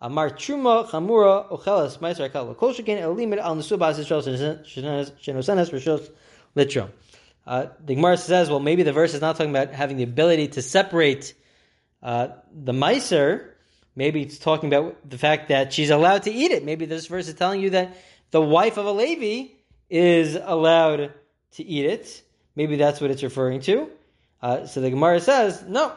Amar 0.00 0.30
Truma 0.30 0.88
Chamura 0.88 1.50
Ochelas 1.50 1.98
Meiser 1.98 2.28
Akal 2.28 2.56
Kol 2.56 2.72
Shekin 2.72 2.98
El 2.98 3.12
Limit 3.12 3.38
al 3.38 3.56
Nesua 3.56 3.78
Bas 3.78 3.98
Shenosenes 4.00 5.70
Rishus 5.70 6.10
Litrum. 6.56 6.88
Uh, 7.46 7.66
the 7.84 7.94
Gemara 7.94 8.16
says, 8.16 8.48
well, 8.48 8.60
maybe 8.60 8.82
the 8.82 8.92
verse 8.92 9.14
is 9.14 9.20
not 9.20 9.36
talking 9.36 9.50
about 9.50 9.72
having 9.72 9.96
the 9.96 10.04
ability 10.04 10.48
to 10.48 10.62
separate 10.62 11.34
uh, 12.02 12.28
the 12.52 12.72
miser. 12.72 13.56
Maybe 13.96 14.22
it's 14.22 14.38
talking 14.38 14.72
about 14.72 15.08
the 15.08 15.18
fact 15.18 15.48
that 15.48 15.72
she's 15.72 15.90
allowed 15.90 16.24
to 16.24 16.30
eat 16.30 16.52
it. 16.52 16.64
Maybe 16.64 16.86
this 16.86 17.06
verse 17.06 17.28
is 17.28 17.34
telling 17.34 17.60
you 17.60 17.70
that 17.70 17.96
the 18.30 18.40
wife 18.40 18.76
of 18.76 18.86
a 18.86 18.92
Levi 18.92 19.54
is 19.90 20.38
allowed 20.40 21.12
to 21.52 21.64
eat 21.64 21.84
it. 21.84 22.22
Maybe 22.54 22.76
that's 22.76 23.00
what 23.00 23.10
it's 23.10 23.22
referring 23.22 23.60
to. 23.62 23.90
Uh, 24.40 24.66
so 24.66 24.80
the 24.80 24.90
Gemara 24.90 25.20
says, 25.20 25.64
no, 25.66 25.92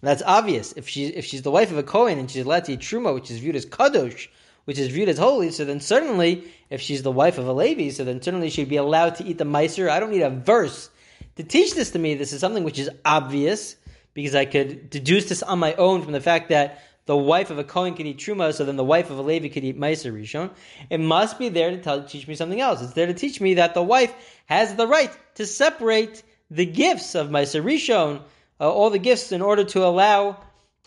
that's 0.00 0.22
obvious. 0.22 0.72
If 0.72 0.88
she 0.88 1.06
if 1.06 1.24
she's 1.24 1.42
the 1.42 1.50
wife 1.50 1.70
of 1.70 1.78
a 1.78 1.82
Kohen 1.82 2.18
and 2.18 2.30
she's 2.30 2.44
allowed 2.44 2.64
to 2.66 2.72
eat 2.72 2.80
truma, 2.80 3.14
which 3.14 3.30
is 3.30 3.38
viewed 3.38 3.56
as 3.56 3.66
kadosh, 3.66 4.28
which 4.68 4.78
is 4.78 4.88
viewed 4.88 5.08
as 5.08 5.16
holy, 5.16 5.50
so 5.50 5.64
then 5.64 5.80
certainly, 5.80 6.44
if 6.68 6.82
she's 6.82 7.02
the 7.02 7.10
wife 7.10 7.38
of 7.38 7.48
a 7.48 7.52
Levi, 7.54 7.88
so 7.88 8.04
then 8.04 8.20
certainly 8.20 8.50
she'd 8.50 8.68
be 8.68 8.76
allowed 8.76 9.14
to 9.14 9.24
eat 9.24 9.38
the 9.38 9.44
meiser. 9.44 9.88
I 9.88 9.98
don't 9.98 10.10
need 10.10 10.20
a 10.20 10.28
verse 10.28 10.90
to 11.36 11.42
teach 11.42 11.74
this 11.74 11.92
to 11.92 11.98
me. 11.98 12.16
This 12.16 12.34
is 12.34 12.40
something 12.40 12.64
which 12.64 12.78
is 12.78 12.90
obvious 13.02 13.76
because 14.12 14.34
I 14.34 14.44
could 14.44 14.90
deduce 14.90 15.26
this 15.30 15.42
on 15.42 15.58
my 15.58 15.72
own 15.72 16.02
from 16.02 16.12
the 16.12 16.20
fact 16.20 16.50
that 16.50 16.82
the 17.06 17.16
wife 17.16 17.48
of 17.48 17.58
a 17.58 17.64
Kohen 17.64 17.94
could 17.94 18.04
eat 18.04 18.18
Truma, 18.18 18.52
so 18.52 18.66
then 18.66 18.76
the 18.76 18.84
wife 18.84 19.08
of 19.08 19.18
a 19.18 19.22
Levi 19.22 19.48
could 19.48 19.64
eat 19.64 19.80
Meiser 19.80 20.12
Rishon. 20.12 20.50
It 20.90 21.00
must 21.00 21.38
be 21.38 21.48
there 21.48 21.70
to 21.70 21.78
tell, 21.78 22.04
teach 22.04 22.28
me 22.28 22.34
something 22.34 22.60
else. 22.60 22.82
It's 22.82 22.92
there 22.92 23.06
to 23.06 23.14
teach 23.14 23.40
me 23.40 23.54
that 23.54 23.72
the 23.72 23.82
wife 23.82 24.12
has 24.44 24.74
the 24.74 24.86
right 24.86 25.10
to 25.36 25.46
separate 25.46 26.22
the 26.50 26.66
gifts 26.66 27.14
of 27.14 27.30
Meiser 27.30 27.64
Rishon, 27.64 28.20
uh, 28.60 28.70
all 28.70 28.90
the 28.90 28.98
gifts, 28.98 29.32
in 29.32 29.40
order 29.40 29.64
to 29.64 29.86
allow 29.86 30.36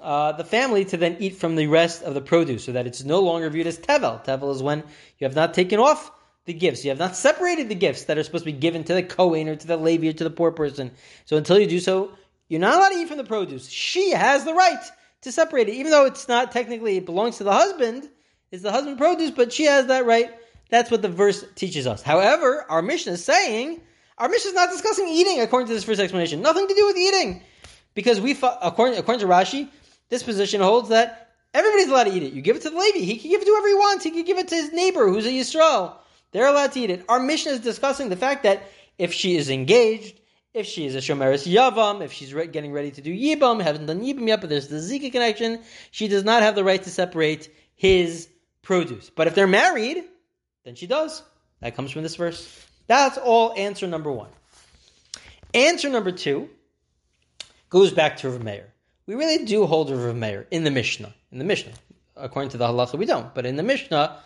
uh, 0.01 0.31
the 0.33 0.43
family 0.43 0.85
to 0.85 0.97
then 0.97 1.17
eat 1.19 1.35
from 1.35 1.55
the 1.55 1.67
rest 1.67 2.03
of 2.03 2.13
the 2.13 2.21
produce, 2.21 2.65
so 2.65 2.71
that 2.71 2.87
it's 2.87 3.03
no 3.03 3.21
longer 3.21 3.49
viewed 3.49 3.67
as 3.67 3.77
tevel. 3.77 4.23
Tevel 4.25 4.53
is 4.53 4.63
when 4.63 4.83
you 5.19 5.25
have 5.25 5.35
not 5.35 5.53
taken 5.53 5.79
off 5.79 6.11
the 6.45 6.53
gifts. 6.53 6.83
You 6.83 6.89
have 6.89 6.99
not 6.99 7.15
separated 7.15 7.69
the 7.69 7.75
gifts 7.75 8.05
that 8.05 8.17
are 8.17 8.23
supposed 8.23 8.45
to 8.45 8.51
be 8.51 8.57
given 8.57 8.83
to 8.85 8.93
the 8.93 9.03
Kohen 9.03 9.47
or 9.47 9.55
to 9.55 9.67
the 9.67 9.77
Levi 9.77 10.09
or 10.09 10.13
to 10.13 10.23
the 10.23 10.29
poor 10.29 10.51
person. 10.51 10.91
So 11.25 11.37
until 11.37 11.59
you 11.59 11.67
do 11.67 11.79
so, 11.79 12.11
you're 12.49 12.59
not 12.59 12.75
allowed 12.75 12.89
to 12.89 12.95
eat 12.95 13.07
from 13.07 13.17
the 13.17 13.23
produce. 13.23 13.69
She 13.69 14.11
has 14.11 14.43
the 14.43 14.53
right 14.53 14.83
to 15.21 15.31
separate 15.31 15.69
it, 15.69 15.75
even 15.75 15.91
though 15.91 16.05
it's 16.05 16.27
not 16.27 16.51
technically 16.51 16.97
it 16.97 17.05
belongs 17.05 17.37
to 17.37 17.43
the 17.43 17.53
husband. 17.53 18.09
It's 18.51 18.63
the 18.63 18.71
husband 18.71 18.97
produce, 18.97 19.31
but 19.31 19.53
she 19.53 19.65
has 19.65 19.85
that 19.85 20.05
right. 20.05 20.31
That's 20.69 20.89
what 20.89 21.01
the 21.01 21.09
verse 21.09 21.45
teaches 21.55 21.85
us. 21.85 22.01
However, 22.01 22.65
our 22.69 22.81
Mishnah 22.81 23.13
is 23.13 23.23
saying 23.23 23.81
our 24.17 24.29
Mishnah 24.29 24.49
is 24.49 24.55
not 24.55 24.69
discussing 24.69 25.07
eating 25.07 25.41
according 25.41 25.67
to 25.67 25.73
this 25.73 25.83
first 25.83 25.99
explanation. 25.99 26.41
Nothing 26.41 26.67
to 26.67 26.73
do 26.73 26.85
with 26.85 26.97
eating, 26.97 27.41
because 27.93 28.19
we 28.19 28.31
according 28.31 28.97
according 28.97 29.19
to 29.21 29.25
Rashi, 29.27 29.69
this 30.11 30.21
position 30.21 30.61
holds 30.61 30.89
that 30.89 31.31
everybody's 31.53 31.87
allowed 31.87 32.03
to 32.03 32.13
eat 32.13 32.21
it. 32.21 32.33
You 32.33 32.41
give 32.41 32.57
it 32.57 32.61
to 32.63 32.69
the 32.69 32.77
Levi, 32.77 32.99
he 32.99 33.17
can 33.17 33.31
give 33.31 33.41
it 33.41 33.45
to 33.45 33.51
whoever 33.51 33.67
he 33.69 33.73
wants. 33.73 34.03
He 34.03 34.11
can 34.11 34.25
give 34.25 34.37
it 34.37 34.49
to 34.49 34.55
his 34.55 34.71
neighbor 34.71 35.07
who's 35.07 35.25
a 35.25 35.29
Yisrael. 35.29 35.95
They're 36.31 36.47
allowed 36.47 36.73
to 36.73 36.81
eat 36.81 36.89
it. 36.89 37.05
Our 37.09 37.19
Mishnah 37.19 37.53
is 37.53 37.59
discussing 37.61 38.09
the 38.09 38.15
fact 38.17 38.43
that 38.43 38.61
if 38.97 39.13
she 39.13 39.37
is 39.37 39.49
engaged, 39.49 40.19
if 40.53 40.67
she 40.67 40.85
is 40.85 40.95
a 40.95 40.99
Shomeris 40.99 41.47
Yavam, 41.47 42.01
if 42.01 42.11
she's 42.11 42.33
re- 42.33 42.47
getting 42.47 42.73
ready 42.73 42.91
to 42.91 43.01
do 43.01 43.13
Yibam, 43.13 43.61
haven't 43.61 43.85
done 43.85 44.01
Yibam 44.01 44.27
yet, 44.27 44.41
but 44.41 44.49
there's 44.49 44.67
the 44.67 44.77
Zika 44.77 45.11
connection, 45.11 45.61
she 45.91 46.09
does 46.09 46.25
not 46.25 46.43
have 46.43 46.55
the 46.55 46.63
right 46.63 46.83
to 46.83 46.89
separate 46.89 47.49
his 47.75 48.27
produce. 48.61 49.09
But 49.09 49.27
if 49.27 49.35
they're 49.35 49.47
married, 49.47 50.03
then 50.65 50.75
she 50.75 50.87
does. 50.87 51.23
That 51.61 51.75
comes 51.75 51.91
from 51.91 52.03
this 52.03 52.17
verse. 52.17 52.65
That's 52.87 53.17
all 53.17 53.53
answer 53.55 53.87
number 53.87 54.11
one. 54.11 54.29
Answer 55.53 55.89
number 55.89 56.11
two 56.11 56.49
goes 57.69 57.91
back 57.93 58.17
to 58.17 58.29
Rav 58.29 58.43
Meir. 58.43 58.70
We 59.11 59.17
really 59.17 59.43
do 59.43 59.65
hold 59.65 59.91
Rav 59.91 60.15
Meir 60.15 60.47
in 60.51 60.63
the 60.63 60.71
Mishnah. 60.71 61.13
In 61.33 61.37
the 61.37 61.43
Mishnah. 61.43 61.73
According 62.15 62.51
to 62.51 62.57
the 62.57 62.67
halacha, 62.67 62.97
we 62.97 63.05
don't. 63.05 63.35
But 63.35 63.45
in 63.45 63.57
the 63.57 63.63
Mishnah, 63.63 64.17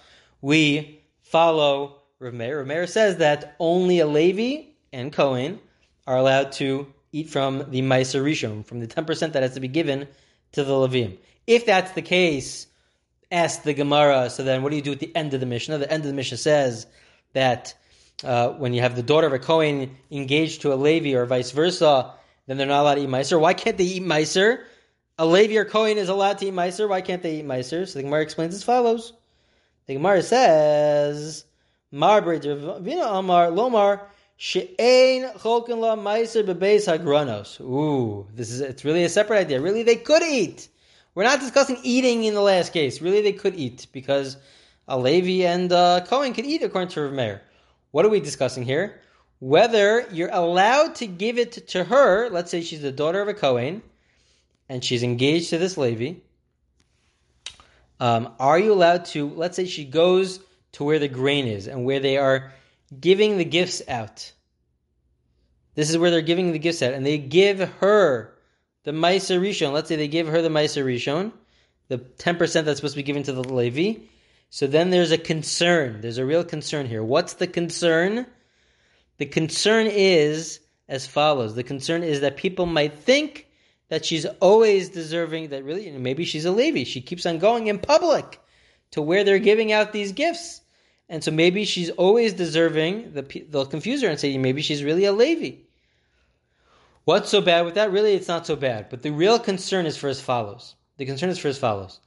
we 0.42 1.02
follow 1.24 2.04
Rav 2.20 2.36
Meir. 2.36 2.60
Rav 2.60 2.68
Meir 2.68 2.86
says 2.86 3.18
that 3.18 3.56
only 3.60 3.98
a 3.98 4.06
Levi 4.06 4.68
and 4.94 5.12
Cohen 5.12 5.60
are 6.06 6.18
allowed 6.18 6.52
to 6.62 6.86
eat 7.12 7.32
from 7.32 7.72
the 7.72 7.82
Meiser 7.82 8.22
Rishon, 8.22 8.64
from 8.64 8.80
the 8.80 8.86
10% 8.86 9.34
that 9.34 9.42
has 9.42 9.56
to 9.56 9.60
be 9.60 9.68
given 9.68 10.08
to 10.52 10.64
the 10.64 10.74
Levim. 10.74 11.18
If 11.48 11.66
that's 11.66 11.94
the 11.94 12.04
case, 12.04 12.68
ask 13.32 13.64
the 13.64 13.74
Gemara, 13.74 14.30
so 14.30 14.44
then 14.44 14.62
what 14.62 14.70
do 14.70 14.76
you 14.76 14.84
do 14.84 14.92
at 14.92 15.00
the 15.00 15.16
end 15.16 15.34
of 15.34 15.40
the 15.40 15.48
Mishnah? 15.48 15.80
The 15.80 15.92
end 15.92 16.04
of 16.04 16.10
the 16.10 16.16
Mishnah 16.16 16.38
says 16.38 16.86
that 17.34 17.74
uh, 18.24 18.50
when 18.50 18.76
you 18.76 18.82
have 18.82 18.96
the 18.96 19.02
daughter 19.02 19.26
of 19.26 19.34
a 19.34 19.40
Kohen 19.40 19.98
engaged 20.12 20.62
to 20.62 20.74
a 20.74 20.76
Levi 20.76 21.16
or 21.18 21.26
vice 21.26 21.50
versa, 21.50 22.14
then 22.46 22.58
they're 22.58 22.68
not 22.68 22.82
allowed 22.82 22.96
to 22.96 23.02
eat 23.02 23.10
Meiser. 23.10 23.40
Why 23.40 23.56
can't 23.56 23.80
they 23.80 23.86
eat 23.86 24.04
Meiser? 24.04 24.60
A 25.18 25.26
Levi 25.26 25.56
or 25.56 25.66
Kohen 25.66 25.98
is 25.98 26.10
allowed 26.10 26.40
to 26.40 26.48
eat 26.48 26.54
Meiser. 26.54 26.90
Why 26.90 27.02
can't 27.02 27.24
they 27.24 27.38
eat 27.40 27.46
Meiser? 27.46 27.88
So 27.88 28.00
the 28.00 28.04
Gemara 28.04 28.22
explains 28.22 28.54
as 28.54 28.64
follows. 28.64 29.14
The 29.88 29.94
Gemara 29.94 30.22
says, 30.22 31.46
Ravina 31.94 33.20
Amar 33.20 33.48
Lomar 33.48 34.02
She'ein 34.38 35.30
Cholkin 35.38 35.80
La 35.80 35.96
Meiser 35.96 36.44
Bebeis 36.44 36.88
Hagranos. 36.88 37.62
Ooh, 37.62 38.28
this 38.34 38.52
is 38.52 38.60
it's 38.60 38.84
really 38.84 39.06
a 39.06 39.10
separate 39.10 39.40
idea. 39.40 39.62
Really, 39.62 39.84
they 39.84 39.96
could 39.96 40.24
eat. 40.24 40.68
We're 41.14 41.24
not 41.24 41.40
discussing 41.40 41.80
eating 41.84 42.26
in 42.26 42.34
the 42.34 42.42
last 42.42 42.74
case. 42.74 43.02
Really, 43.02 43.22
they 43.22 43.32
could 43.32 43.56
eat 43.56 43.88
because 43.94 44.36
a 44.90 45.00
Levi 45.00 45.48
and 45.48 45.72
uh, 45.72 46.02
Cohen 46.06 46.34
could 46.34 46.46
eat 46.46 46.64
according 46.64 46.90
to 46.90 47.02
Rav 47.04 47.14
Meir. 47.14 47.42
What 47.92 48.04
are 48.04 48.10
we 48.10 48.20
discussing 48.20 48.64
here? 48.64 49.00
Whether 49.40 50.06
you're 50.12 50.34
allowed 50.34 50.96
to 50.96 51.08
give 51.08 51.38
it 51.38 51.68
to 51.70 51.86
her. 51.86 52.30
Let's 52.30 52.52
say 52.52 52.62
she's 52.62 52.82
the 52.82 52.92
daughter 52.92 53.22
of 53.22 53.30
a 53.30 53.34
Cohen, 53.34 53.82
and 54.70 54.84
she's 54.84 55.04
engaged 55.04 55.50
to 55.52 55.58
this 55.58 55.78
Levi 55.78 56.16
um, 58.00 58.34
are 58.40 58.60
you 58.60 58.74
allowed 58.74 59.06
to, 59.06 59.30
let's 59.30 59.56
say 59.56 59.66
she 59.66 59.86
goes 59.86 60.40
to 60.74 60.84
where 60.84 61.00
the 61.00 61.08
grain 61.08 61.48
is 61.48 61.68
and 61.68 61.86
where 61.86 62.00
they 62.00 62.18
are 62.18 62.52
giving 63.00 63.38
the 63.38 63.46
gifts 63.46 63.82
out. 63.88 64.32
This 65.76 65.90
is 65.90 65.98
where 65.98 66.12
they're 66.12 66.22
giving 66.22 66.52
the 66.52 66.60
gifts 66.60 66.82
out, 66.82 66.94
and 66.94 67.06
they 67.06 67.18
give 67.18 67.60
her 67.60 68.34
the 68.84 68.92
Meiser 68.92 69.40
Rishon. 69.40 69.74
Let's 69.74 69.90
say 69.90 69.96
they 69.96 70.08
give 70.08 70.28
her 70.28 70.42
the 70.42 70.50
Meiser 70.50 70.86
Rishon, 70.86 71.32
the 71.88 71.98
10% 71.98 72.38
that's 72.64 72.78
supposed 72.78 72.94
to 72.94 73.00
be 73.00 73.04
given 73.04 73.24
to 73.24 73.34
the 73.34 73.44
Levi. 73.44 74.02
So 74.50 74.68
then 74.68 74.90
there's 74.90 75.12
a 75.12 75.18
concern. 75.18 76.02
There's 76.02 76.18
a 76.18 76.26
real 76.26 76.44
concern 76.44 76.86
here. 76.86 77.04
What's 77.04 77.34
the 77.34 77.48
concern? 77.48 78.26
The 79.18 79.26
concern 79.26 79.88
is 79.88 80.62
as 80.88 81.08
follows. 81.08 81.56
The 81.56 81.64
concern 81.64 82.04
is 82.04 82.22
that 82.22 82.38
people 82.38 82.66
might 82.66 82.94
think 82.94 83.48
that 83.90 84.06
she's 84.06 84.26
always 84.26 84.90
deserving, 84.90 85.50
that 85.50 85.64
really, 85.64 85.92
maybe 85.92 86.26
she's 86.26 86.46
a 86.46 86.52
Levi. 86.52 86.84
She 86.84 87.02
keeps 87.02 87.26
on 87.26 87.40
going 87.40 87.68
in 87.68 87.80
public 87.80 88.40
to 88.92 89.02
where 89.02 89.24
they're 89.24 89.40
giving 89.40 89.72
out 89.72 89.94
these 89.94 90.12
gifts. 90.12 90.62
And 91.08 91.24
so 91.24 91.32
maybe 91.32 91.66
she's 91.66 91.92
always 91.92 92.34
deserving, 92.34 93.14
they'll 93.50 93.66
confuse 93.66 94.02
her 94.02 94.10
and 94.10 94.20
say 94.20 94.38
maybe 94.38 94.62
she's 94.62 94.84
really 94.84 95.06
a 95.06 95.12
Levi. 95.14 95.62
What's 97.04 97.30
so 97.30 97.42
bad 97.42 97.66
with 97.66 97.76
that? 97.76 97.92
Really, 97.92 98.16
it's 98.16 98.28
not 98.28 98.48
so 98.48 98.56
bad. 98.56 98.90
But 98.90 99.04
the 99.04 99.12
real 99.12 99.38
concern 99.38 99.86
is 99.86 99.96
for 99.96 100.08
as 100.08 100.20
follows. 100.20 100.74
The 100.98 101.06
concern 101.06 101.30
is 101.30 101.38
for 101.38 101.50
as 101.50 101.60
follows. 101.60 102.00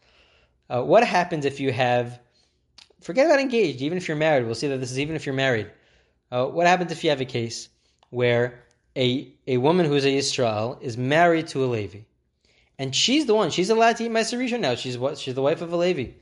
Uh, 0.69 0.83
what 0.83 1.05
happens 1.05 1.45
if 1.45 1.61
you 1.61 1.73
have, 1.73 2.19
forget 3.01 3.27
about 3.27 3.39
engaged, 3.39 3.81
even 3.81 3.97
if 3.97 4.09
you're 4.09 4.17
married, 4.17 4.45
we'll 4.45 4.57
see 4.57 4.67
that 4.67 4.79
this 4.79 4.91
is 4.91 4.99
even 4.99 5.15
if 5.15 5.25
you're 5.25 5.35
married. 5.35 5.71
Uh, 6.33 6.47
what 6.47 6.67
happens 6.67 6.91
if 6.91 7.05
you 7.05 7.11
have 7.11 7.21
a 7.21 7.25
case 7.25 7.69
where 8.11 8.65
a, 8.99 9.33
a 9.47 9.57
woman 9.59 9.87
who's 9.87 10.05
a 10.05 10.09
Yisrael 10.09 10.83
is 10.83 10.99
married 10.99 11.47
to 11.49 11.65
a 11.65 11.67
Levi. 11.67 12.01
And 12.79 12.95
she's 12.95 13.27
the 13.27 13.35
one, 13.35 13.51
she's 13.51 13.71
allowed 13.71 13.97
to 13.97 14.05
eat 14.05 14.11
Meiser 14.11 14.61
now. 14.61 14.75
She's 14.75 14.99
what 14.99 15.19
she's 15.19 15.35
the 15.35 15.43
wife 15.43 15.63
of 15.63 15.73
a 15.73 15.77
Levi. 15.77 16.13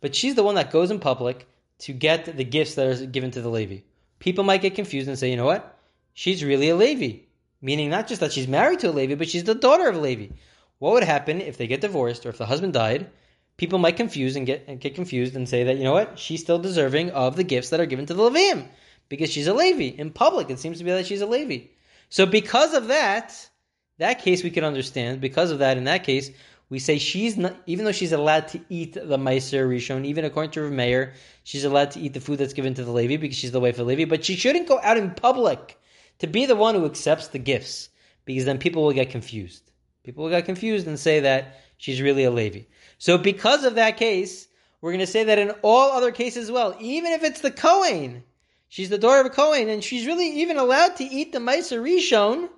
But 0.00 0.14
she's 0.14 0.34
the 0.34 0.42
one 0.42 0.56
that 0.56 0.70
goes 0.70 0.90
in 0.90 1.00
public 1.00 1.48
to 1.80 1.92
get 1.92 2.36
the 2.36 2.44
gifts 2.44 2.74
that 2.74 2.86
are 2.86 3.06
given 3.06 3.30
to 3.32 3.40
the 3.40 3.48
Levi. 3.48 3.78
People 4.18 4.44
might 4.44 4.60
get 4.60 4.74
confused 4.74 5.08
and 5.08 5.18
say, 5.18 5.30
you 5.30 5.36
know 5.36 5.46
what? 5.46 5.78
She's 6.12 6.44
really 6.44 6.68
a 6.68 6.76
Levi. 6.76 7.20
Meaning 7.62 7.88
not 7.88 8.06
just 8.06 8.20
that 8.20 8.32
she's 8.32 8.48
married 8.48 8.80
to 8.80 8.90
a 8.90 8.92
Levi, 8.92 9.14
but 9.14 9.28
she's 9.28 9.44
the 9.44 9.54
daughter 9.54 9.88
of 9.88 9.96
a 9.96 10.00
Levi. 10.00 10.34
What 10.78 10.92
would 10.92 11.04
happen 11.04 11.40
if 11.40 11.56
they 11.56 11.66
get 11.66 11.80
divorced 11.80 12.26
or 12.26 12.30
if 12.30 12.38
the 12.38 12.46
husband 12.46 12.74
died? 12.74 13.10
People 13.56 13.78
might 13.78 13.96
confuse 13.96 14.36
and 14.36 14.44
get 14.44 14.64
and 14.68 14.78
get 14.78 14.94
confused 14.94 15.34
and 15.36 15.48
say 15.48 15.64
that, 15.64 15.78
you 15.78 15.84
know 15.84 15.94
what, 15.94 16.18
she's 16.18 16.42
still 16.42 16.58
deserving 16.58 17.10
of 17.12 17.36
the 17.36 17.44
gifts 17.44 17.70
that 17.70 17.80
are 17.80 17.86
given 17.86 18.04
to 18.06 18.14
the 18.14 18.22
Levium. 18.22 18.68
Because 19.08 19.30
she's 19.30 19.46
a 19.46 19.54
Levi. 19.54 19.96
In 19.96 20.10
public, 20.10 20.50
it 20.50 20.58
seems 20.58 20.78
to 20.78 20.84
be 20.84 20.90
that 20.90 21.06
she's 21.06 21.22
a 21.22 21.26
Levi. 21.26 21.68
So 22.08 22.26
because 22.26 22.74
of 22.74 22.88
that, 22.88 23.48
that 23.98 24.20
case 24.22 24.42
we 24.42 24.50
can 24.50 24.64
understand. 24.64 25.20
Because 25.20 25.50
of 25.50 25.58
that, 25.60 25.76
in 25.76 25.84
that 25.84 26.04
case, 26.04 26.30
we 26.68 26.78
say 26.78 26.98
she's 26.98 27.36
not, 27.36 27.56
even 27.66 27.84
though 27.84 27.92
she's 27.92 28.12
allowed 28.12 28.48
to 28.48 28.60
eat 28.68 28.94
the 28.94 29.18
Meiser 29.18 29.68
Rishon, 29.68 30.04
even 30.04 30.24
according 30.24 30.50
to 30.52 30.62
Rav 30.62 30.72
Meir, 30.72 31.14
she's 31.44 31.64
allowed 31.64 31.92
to 31.92 32.00
eat 32.00 32.12
the 32.12 32.20
food 32.20 32.38
that's 32.38 32.52
given 32.52 32.74
to 32.74 32.84
the 32.84 32.90
Levi 32.90 33.16
because 33.16 33.36
she's 33.36 33.52
the 33.52 33.60
wife 33.60 33.78
of 33.78 33.86
Levi, 33.86 34.04
but 34.04 34.24
she 34.24 34.36
shouldn't 34.36 34.68
go 34.68 34.80
out 34.82 34.96
in 34.96 35.12
public 35.12 35.78
to 36.18 36.26
be 36.26 36.46
the 36.46 36.56
one 36.56 36.74
who 36.74 36.84
accepts 36.84 37.28
the 37.28 37.38
gifts 37.38 37.88
because 38.24 38.44
then 38.44 38.58
people 38.58 38.82
will 38.82 38.92
get 38.92 39.10
confused. 39.10 39.70
People 40.02 40.24
will 40.24 40.30
get 40.30 40.44
confused 40.44 40.86
and 40.86 40.98
say 40.98 41.20
that 41.20 41.60
she's 41.76 42.00
really 42.00 42.24
a 42.24 42.30
Levi. 42.30 42.62
So 42.98 43.16
because 43.18 43.64
of 43.64 43.76
that 43.76 43.96
case, 43.96 44.48
we're 44.80 44.92
going 44.92 45.00
to 45.00 45.06
say 45.06 45.24
that 45.24 45.38
in 45.38 45.50
all 45.62 45.92
other 45.92 46.10
cases 46.10 46.44
as 46.44 46.52
well, 46.52 46.76
even 46.80 47.12
if 47.12 47.22
it's 47.22 47.40
the 47.40 47.50
Kohen, 47.50 48.24
She's 48.68 48.88
the 48.88 48.98
daughter 48.98 49.20
of 49.20 49.26
a 49.26 49.30
Kohen, 49.30 49.68
and 49.68 49.82
she's 49.82 50.06
really 50.06 50.40
even 50.40 50.56
allowed 50.56 50.96
to 50.96 51.04
eat 51.04 51.32
the 51.32 51.38
Meiser 51.38 51.80
Rishon, 51.80 52.48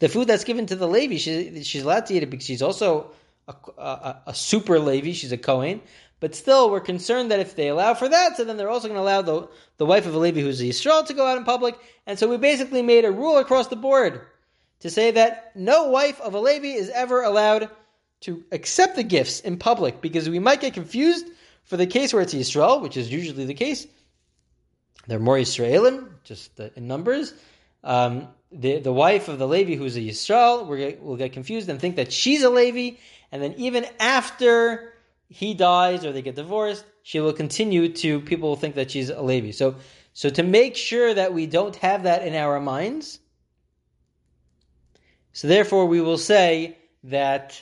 the 0.00 0.08
food 0.08 0.26
that's 0.26 0.44
given 0.44 0.66
to 0.66 0.76
the 0.76 0.88
Levi. 0.88 1.16
She, 1.16 1.62
she's 1.62 1.82
allowed 1.82 2.06
to 2.06 2.14
eat 2.14 2.22
it 2.22 2.30
because 2.30 2.46
she's 2.46 2.62
also 2.62 3.12
a, 3.46 3.54
a, 3.78 4.22
a 4.28 4.34
super 4.34 4.78
Levi. 4.78 5.12
She's 5.12 5.32
a 5.32 5.38
Kohen. 5.38 5.80
But 6.20 6.34
still, 6.34 6.70
we're 6.70 6.80
concerned 6.80 7.30
that 7.30 7.40
if 7.40 7.54
they 7.54 7.68
allow 7.68 7.94
for 7.94 8.08
that, 8.08 8.36
so 8.36 8.44
then 8.44 8.56
they're 8.56 8.70
also 8.70 8.88
going 8.88 8.96
to 8.96 9.02
allow 9.02 9.22
the, 9.22 9.48
the 9.76 9.86
wife 9.86 10.06
of 10.06 10.14
a 10.14 10.18
Levi 10.18 10.40
who's 10.40 10.60
a 10.60 10.64
Yisrael 10.64 11.06
to 11.06 11.14
go 11.14 11.26
out 11.26 11.36
in 11.36 11.44
public. 11.44 11.76
And 12.06 12.18
so 12.18 12.28
we 12.28 12.38
basically 12.38 12.82
made 12.82 13.04
a 13.04 13.12
rule 13.12 13.38
across 13.38 13.68
the 13.68 13.76
board 13.76 14.22
to 14.80 14.90
say 14.90 15.10
that 15.12 15.52
no 15.54 15.88
wife 15.88 16.20
of 16.20 16.34
a 16.34 16.40
Levi 16.40 16.68
is 16.68 16.88
ever 16.90 17.22
allowed 17.22 17.68
to 18.20 18.42
accept 18.52 18.96
the 18.96 19.02
gifts 19.02 19.40
in 19.40 19.58
public 19.58 20.00
because 20.00 20.28
we 20.28 20.38
might 20.38 20.60
get 20.60 20.72
confused 20.72 21.26
for 21.64 21.76
the 21.76 21.86
case 21.86 22.12
where 22.12 22.22
it's 22.22 22.34
Yisrael, 22.34 22.80
which 22.80 22.96
is 22.96 23.12
usually 23.12 23.44
the 23.44 23.54
case, 23.54 23.86
they're 25.06 25.18
more 25.18 25.36
Israelim, 25.36 26.08
just 26.24 26.58
in 26.58 26.86
numbers. 26.86 27.32
Um, 27.82 28.28
the 28.50 28.78
the 28.78 28.92
wife 28.92 29.28
of 29.28 29.38
the 29.38 29.48
Levi, 29.48 29.74
who's 29.74 29.96
a 29.96 30.00
Yisrael, 30.00 30.66
we 30.66 30.96
will 31.00 31.16
get 31.16 31.32
confused 31.32 31.68
and 31.68 31.80
think 31.80 31.96
that 31.96 32.12
she's 32.12 32.42
a 32.42 32.50
Levi, 32.50 32.96
and 33.32 33.42
then 33.42 33.54
even 33.54 33.86
after 34.00 34.94
he 35.28 35.54
dies 35.54 36.04
or 36.04 36.12
they 36.12 36.22
get 36.22 36.36
divorced, 36.36 36.84
she 37.02 37.20
will 37.20 37.32
continue 37.32 37.92
to. 37.92 38.20
People 38.20 38.50
will 38.50 38.56
think 38.56 38.76
that 38.76 38.90
she's 38.90 39.10
a 39.10 39.20
Levi. 39.20 39.50
So, 39.50 39.76
so 40.12 40.30
to 40.30 40.42
make 40.42 40.76
sure 40.76 41.12
that 41.12 41.34
we 41.34 41.46
don't 41.46 41.76
have 41.76 42.04
that 42.04 42.26
in 42.26 42.34
our 42.34 42.60
minds, 42.60 43.18
so 45.32 45.48
therefore 45.48 45.86
we 45.86 46.00
will 46.00 46.18
say 46.18 46.78
that 47.04 47.60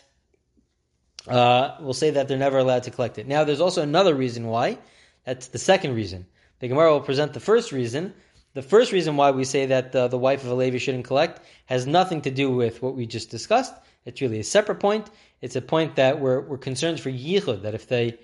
uh, 1.27 1.77
will 1.81 1.95
say 1.95 2.11
that 2.11 2.29
they're 2.29 2.39
never 2.39 2.59
allowed 2.59 2.85
to 2.85 2.91
collect 2.91 3.19
it. 3.19 3.27
Now, 3.27 3.45
there's 3.45 3.61
also 3.61 3.83
another 3.83 4.15
reason 4.15 4.47
why. 4.47 4.79
That's 5.25 5.49
the 5.49 5.59
second 5.59 5.95
reason. 5.95 6.27
The 6.63 6.69
Gemara 6.69 6.93
will 6.93 7.01
present 7.01 7.33
the 7.33 7.41
first 7.41 7.73
reason. 7.73 8.15
The 8.55 8.63
first 8.63 8.93
reason 8.93 9.17
why 9.17 9.33
we 9.33 9.43
say 9.43 9.67
that 9.67 9.91
the, 9.91 10.07
the 10.07 10.17
wife 10.17 10.45
of 10.45 10.51
a 10.53 10.55
Levi 10.55 10.79
shouldn't 10.79 11.05
collect 11.05 11.41
has 11.67 11.89
nothing 11.89 12.23
to 12.23 12.31
do 12.31 12.53
with 12.53 12.81
what 12.81 12.95
we 12.95 13.05
just 13.05 13.31
discussed. 13.31 13.75
It's 14.05 14.21
really 14.21 14.39
a 14.39 14.45
separate 14.45 14.79
point. 14.79 15.11
It's 15.41 15.57
a 15.57 15.61
point 15.61 15.97
that 15.97 16.21
we're, 16.21 16.41
we're 16.41 16.59
concerned 16.59 17.01
for 17.01 17.11
Yichud, 17.11 17.63
that 17.63 17.75
if 17.75 17.89
they 17.89 18.17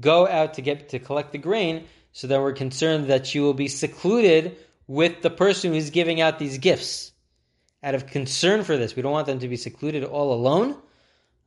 go 0.00 0.26
out 0.26 0.54
to 0.54 0.60
get 0.60 0.88
to 0.88 0.98
collect 0.98 1.30
the 1.30 1.38
grain, 1.38 1.84
so 2.10 2.26
then 2.26 2.40
we're 2.40 2.52
concerned 2.52 3.06
that 3.10 3.28
she 3.28 3.38
will 3.38 3.54
be 3.54 3.68
secluded 3.68 4.56
with 4.88 5.22
the 5.22 5.30
person 5.30 5.72
who's 5.72 5.90
giving 5.90 6.20
out 6.20 6.40
these 6.40 6.58
gifts. 6.58 7.12
Out 7.80 7.94
of 7.94 8.08
concern 8.08 8.64
for 8.64 8.76
this, 8.76 8.96
we 8.96 9.02
don't 9.02 9.12
want 9.12 9.28
them 9.28 9.38
to 9.38 9.46
be 9.46 9.56
secluded 9.56 10.02
all 10.02 10.34
alone. 10.34 10.76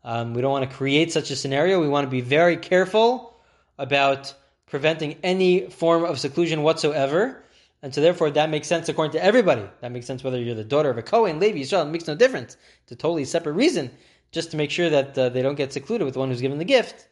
Um, 0.02 0.34
we 0.34 0.42
don't 0.42 0.54
want 0.54 0.70
to 0.70 0.74
create 0.74 1.12
such 1.12 1.30
a 1.30 1.36
scenario. 1.36 1.82
We 1.82 1.90
want 1.90 2.06
to 2.06 2.10
be 2.10 2.22
very 2.22 2.56
careful 2.56 3.36
about 3.78 4.34
preventing 4.68 5.18
any 5.24 5.70
form 5.70 6.04
of 6.04 6.20
seclusion 6.20 6.62
whatsoever. 6.62 7.44
And 7.82 7.94
so, 7.94 8.02
therefore, 8.02 8.32
that 8.32 8.50
makes 8.50 8.68
sense 8.68 8.90
according 8.90 9.14
to 9.14 9.24
everybody. 9.24 9.64
That 9.82 9.92
makes 9.92 10.06
sense 10.06 10.24
whether 10.24 10.40
you're 10.40 10.56
the 10.56 10.64
daughter 10.64 10.90
of 10.90 10.98
a 10.98 11.04
Kohen, 11.04 11.40
Levi, 11.40 11.60
Israel. 11.60 11.84
It 11.84 11.92
makes 11.92 12.08
no 12.08 12.16
difference. 12.16 12.58
It's 12.84 12.92
a 12.92 12.96
totally 12.96 13.26
separate 13.26 13.54
reason, 13.54 13.92
just 14.32 14.52
to 14.52 14.58
make 14.58 14.72
sure 14.72 14.90
that 14.90 15.18
uh, 15.18 15.30
they 15.30 15.42
don't 15.42 15.56
get 15.56 15.74
secluded 15.74 16.06
with 16.06 16.14
the 16.14 16.20
one 16.20 16.30
who's 16.30 16.42
given 16.42 16.58
the 16.58 16.66
gift. 16.66 17.08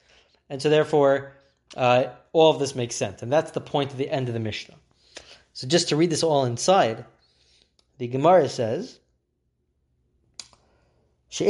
And 0.50 0.62
so, 0.62 0.69
therefore, 0.69 1.33
uh, 1.77 2.05
all 2.33 2.51
of 2.51 2.59
this 2.59 2.75
makes 2.75 2.95
sense. 2.95 3.21
And 3.21 3.31
that's 3.31 3.51
the 3.51 3.62
point 3.62 3.91
of 3.91 3.97
the 3.97 4.09
end 4.09 4.27
of 4.27 4.33
the 4.33 4.39
Mishnah. 4.39 4.75
So, 5.53 5.67
just 5.67 5.89
to 5.89 5.95
read 5.95 6.09
this 6.09 6.24
all 6.24 6.45
inside, 6.45 7.05
the 8.00 8.07
Gemara 8.07 8.50
says, 8.50 9.00
I 11.41 11.45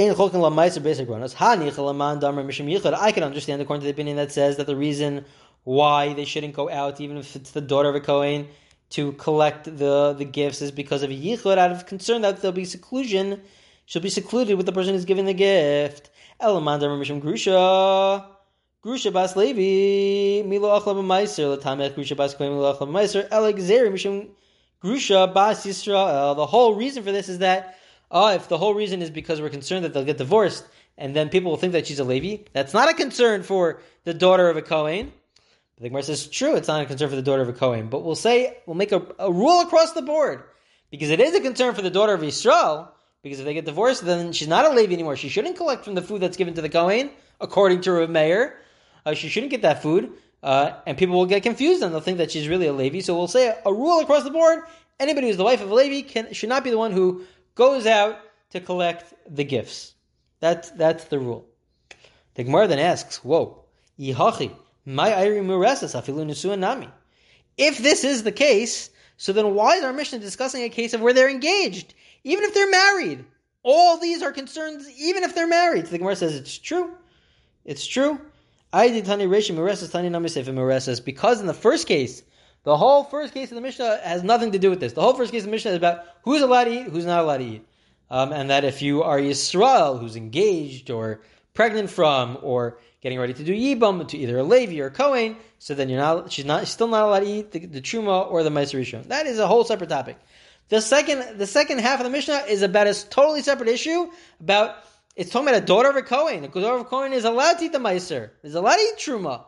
can 3.11 3.23
understand 3.23 3.61
according 3.61 3.81
to 3.81 3.85
the 3.85 3.91
opinion 3.91 4.17
that 4.17 4.31
says 4.31 4.57
that 4.57 4.67
the 4.67 4.75
reason 4.75 5.25
why 5.65 6.13
they 6.13 6.23
shouldn't 6.25 6.53
go 6.53 6.69
out, 6.69 7.01
even 7.01 7.17
if 7.17 7.35
it's 7.35 7.51
the 7.51 7.59
daughter 7.59 7.89
of 7.89 7.95
a 7.95 7.99
Kohen, 7.99 8.47
to 8.91 9.11
collect 9.13 9.65
the, 9.65 10.13
the 10.13 10.23
gifts 10.23 10.61
is 10.61 10.71
because 10.71 11.03
of 11.03 11.09
yichud, 11.09 11.57
out 11.57 11.71
of 11.71 11.85
concern 11.85 12.21
that 12.21 12.41
there'll 12.41 12.53
be 12.53 12.65
seclusion. 12.65 13.41
She'll 13.85 14.01
be 14.01 14.09
secluded 14.09 14.57
with 14.57 14.65
the 14.65 14.71
person 14.71 14.93
who's 14.93 15.05
giving 15.05 15.25
the 15.25 15.33
gift. 15.33 16.09
Elamandar 16.39 16.89
Mishum 16.89 17.21
Grusha. 17.21 18.25
Grusha 18.83 19.11
Bas 19.11 19.35
Levi. 19.35 20.47
Milo 20.47 20.79
Achla 20.79 20.95
B'Maiser. 20.95 21.57
Latamech 21.57 21.95
Grusha 21.95 22.15
Bas 22.15 22.33
Kohen 22.33 22.53
Milo 22.53 22.73
Achla 22.73 22.87
B'Maiser. 22.87 23.29
Elegzeri 23.29 23.91
Mishum 23.91 24.29
Grusha 24.83 25.31
Bas 25.31 25.65
Yisrael. 25.65 26.35
The 26.35 26.45
whole 26.45 26.75
reason 26.75 27.03
for 27.03 27.11
this 27.11 27.29
is 27.29 27.39
that, 27.39 27.77
oh, 28.09 28.33
if 28.33 28.47
the 28.47 28.57
whole 28.57 28.73
reason 28.73 29.01
is 29.01 29.09
because 29.09 29.39
we're 29.41 29.49
concerned 29.49 29.85
that 29.85 29.93
they'll 29.93 30.03
get 30.03 30.17
divorced, 30.17 30.65
and 30.97 31.15
then 31.15 31.29
people 31.29 31.51
will 31.51 31.57
think 31.57 31.73
that 31.73 31.85
she's 31.85 31.99
a 31.99 32.03
Levi, 32.03 32.43
that's 32.53 32.73
not 32.73 32.89
a 32.89 32.93
concern 32.93 33.43
for 33.43 33.81
the 34.03 34.13
daughter 34.13 34.49
of 34.49 34.57
a 34.57 34.61
Kohen. 34.61 35.11
The 35.77 35.89
Gemara 35.89 36.03
says, 36.03 36.27
true, 36.27 36.55
it's 36.55 36.69
not 36.69 36.81
a 36.81 36.85
concern 36.85 37.09
for 37.09 37.17
the 37.17 37.21
daughter 37.21 37.41
of 37.41 37.49
a 37.49 37.53
Kohen, 37.53 37.89
but 37.89 38.03
we'll 38.03 38.15
say, 38.15 38.57
we'll 38.65 38.77
make 38.77 38.93
a, 38.93 39.05
a 39.19 39.31
rule 39.31 39.59
across 39.59 39.91
the 39.91 40.01
board, 40.01 40.43
because 40.89 41.09
it 41.09 41.19
is 41.19 41.35
a 41.35 41.41
concern 41.41 41.75
for 41.75 41.81
the 41.81 41.89
daughter 41.89 42.13
of 42.13 42.23
Israel, 42.23 42.93
because 43.23 43.39
if 43.39 43.45
they 43.45 43.53
get 43.53 43.65
divorced, 43.65 44.05
then 44.05 44.31
she's 44.31 44.47
not 44.47 44.65
a 44.65 44.69
Levi 44.69 44.93
anymore. 44.93 45.17
She 45.17 45.29
shouldn't 45.29 45.57
collect 45.57 45.83
from 45.83 45.95
the 45.95 46.01
food 46.01 46.21
that's 46.21 46.37
given 46.37 46.53
to 46.53 46.61
the 46.61 46.69
Kohen, 46.69 47.09
according 47.41 47.81
to 47.81 47.91
Rav 47.91 48.09
Meir. 48.09 48.57
Uh, 49.05 49.15
she 49.15 49.27
shouldn't 49.29 49.51
get 49.51 49.63
that 49.63 49.81
food, 49.81 50.13
uh, 50.43 50.73
and 50.85 50.97
people 50.97 51.17
will 51.17 51.25
get 51.25 51.43
confused 51.43 51.83
and 51.83 51.91
they'll 51.91 52.01
think 52.01 52.19
that 52.19 52.31
she's 52.31 52.47
really 52.47 52.67
a 52.67 52.73
Levi. 52.73 52.99
So 53.01 53.17
we'll 53.17 53.27
say 53.27 53.47
a, 53.47 53.57
a 53.65 53.73
rule 53.73 53.99
across 53.99 54.23
the 54.23 54.31
board: 54.31 54.63
anybody 54.99 55.27
who's 55.27 55.37
the 55.37 55.43
wife 55.43 55.61
of 55.61 55.71
a 55.71 55.73
Levi 55.73 56.07
can, 56.07 56.33
should 56.33 56.49
not 56.49 56.63
be 56.63 56.69
the 56.69 56.77
one 56.77 56.91
who 56.91 57.23
goes 57.55 57.85
out 57.85 58.19
to 58.51 58.61
collect 58.61 59.13
the 59.27 59.43
gifts. 59.43 59.93
That's 60.39 60.69
that's 60.69 61.05
the 61.05 61.19
rule. 61.19 61.47
The 62.35 62.43
Gemara 62.43 62.67
then 62.67 62.79
asks, 62.79 63.23
"Whoa, 63.23 63.65
yihachi." 63.99 64.55
My 64.85 65.09
nami. 65.09 66.89
If 67.57 67.77
this 67.77 68.03
is 68.03 68.23
the 68.23 68.31
case, 68.31 68.89
so 69.17 69.33
then 69.33 69.55
why 69.55 69.77
is 69.77 69.83
our 69.83 69.93
Mishnah 69.93 70.19
discussing 70.19 70.63
a 70.63 70.69
case 70.69 70.93
of 70.93 71.01
where 71.01 71.13
they're 71.13 71.29
engaged? 71.29 71.93
Even 72.23 72.43
if 72.43 72.53
they're 72.53 72.69
married. 72.69 73.25
All 73.63 73.97
these 73.97 74.21
are 74.21 74.31
concerns, 74.31 74.87
even 74.99 75.23
if 75.23 75.33
they're 75.33 75.47
married. 75.47 75.85
So 75.85 75.91
the 75.91 75.97
Gemara 75.97 76.15
says 76.15 76.35
it's 76.35 76.57
true. 76.57 76.91
It's 77.63 77.85
true. 77.85 78.19
I 78.71 78.89
did 78.89 79.05
Aiditani 79.05 79.27
Rachi 79.27 79.55
Murresis 79.55 79.91
Tani 79.91 80.09
Namisa 80.09 80.53
Murasses, 80.53 80.99
because 80.99 81.39
in 81.41 81.47
the 81.47 81.53
first 81.53 81.87
case, 81.87 82.21
the 82.63 82.77
whole 82.77 83.03
first 83.05 83.33
case 83.33 83.51
of 83.51 83.55
the 83.55 83.61
Mishnah 83.61 84.01
has 84.03 84.23
nothing 84.23 84.51
to 84.51 84.59
do 84.59 84.69
with 84.69 84.79
this. 84.79 84.93
The 84.93 85.01
whole 85.01 85.13
first 85.13 85.31
case 85.31 85.41
of 85.41 85.45
the 85.45 85.51
Mishnah 85.51 85.71
is 85.71 85.77
about 85.77 86.03
who's 86.23 86.41
allowed 86.41 86.65
to 86.65 86.71
eat, 86.71 86.87
who's 86.87 87.05
not 87.05 87.23
allowed 87.23 87.37
to 87.37 87.45
eat. 87.45 87.67
Um, 88.09 88.33
and 88.33 88.49
that 88.49 88.65
if 88.65 88.81
you 88.81 89.01
are 89.01 89.17
Yisrael, 89.17 89.99
who's 89.99 90.15
engaged 90.15 90.91
or 90.91 91.21
pregnant 91.55 91.89
from, 91.89 92.37
or 92.43 92.77
getting 93.01 93.17
ready 93.17 93.33
to 93.33 93.43
do 93.43 93.53
yibam 93.53 94.07
to 94.07 94.17
either 94.17 94.37
a 94.37 94.43
Levi 94.43 94.79
or 94.79 94.87
a 94.87 94.91
Kohen, 94.91 95.37
so 95.57 95.73
then 95.73 95.89
you're 95.89 95.99
not, 95.99 96.31
she's 96.31 96.45
not, 96.45 96.61
she's 96.61 96.69
still 96.69 96.87
not 96.87 97.03
allowed 97.03 97.21
to 97.21 97.25
eat 97.27 97.51
the, 97.51 97.65
the 97.65 97.81
truma 97.81 98.29
or 98.29 98.43
the 98.43 98.51
Meiser 98.51 99.07
That 99.07 99.25
is 99.25 99.39
a 99.39 99.47
whole 99.47 99.63
separate 99.63 99.89
topic. 99.89 100.17
The 100.69 100.81
second, 100.81 101.37
the 101.37 101.47
second 101.47 101.79
half 101.79 101.99
of 101.99 102.03
the 102.03 102.09
Mishnah 102.09 102.45
is 102.47 102.61
about 102.61 102.87
a 102.87 103.09
totally 103.09 103.41
separate 103.41 103.69
issue 103.69 104.09
about, 104.39 104.75
it's 105.15 105.29
talking 105.29 105.47
about 105.47 105.61
a 105.61 105.65
daughter 105.65 105.89
of 105.89 105.95
a 105.95 106.01
Kohen. 106.01 106.43
A 106.43 106.47
daughter 106.47 106.75
of 106.75 106.81
a 106.81 106.85
Kohen 106.85 107.13
is 107.13 107.23
allowed 107.23 107.59
to 107.59 107.65
eat 107.65 107.71
the 107.71 107.79
Meiser, 107.79 108.31
is 108.43 108.55
allowed 108.55 108.75
to 108.75 108.81
eat 108.81 108.97
truma. 108.97 109.45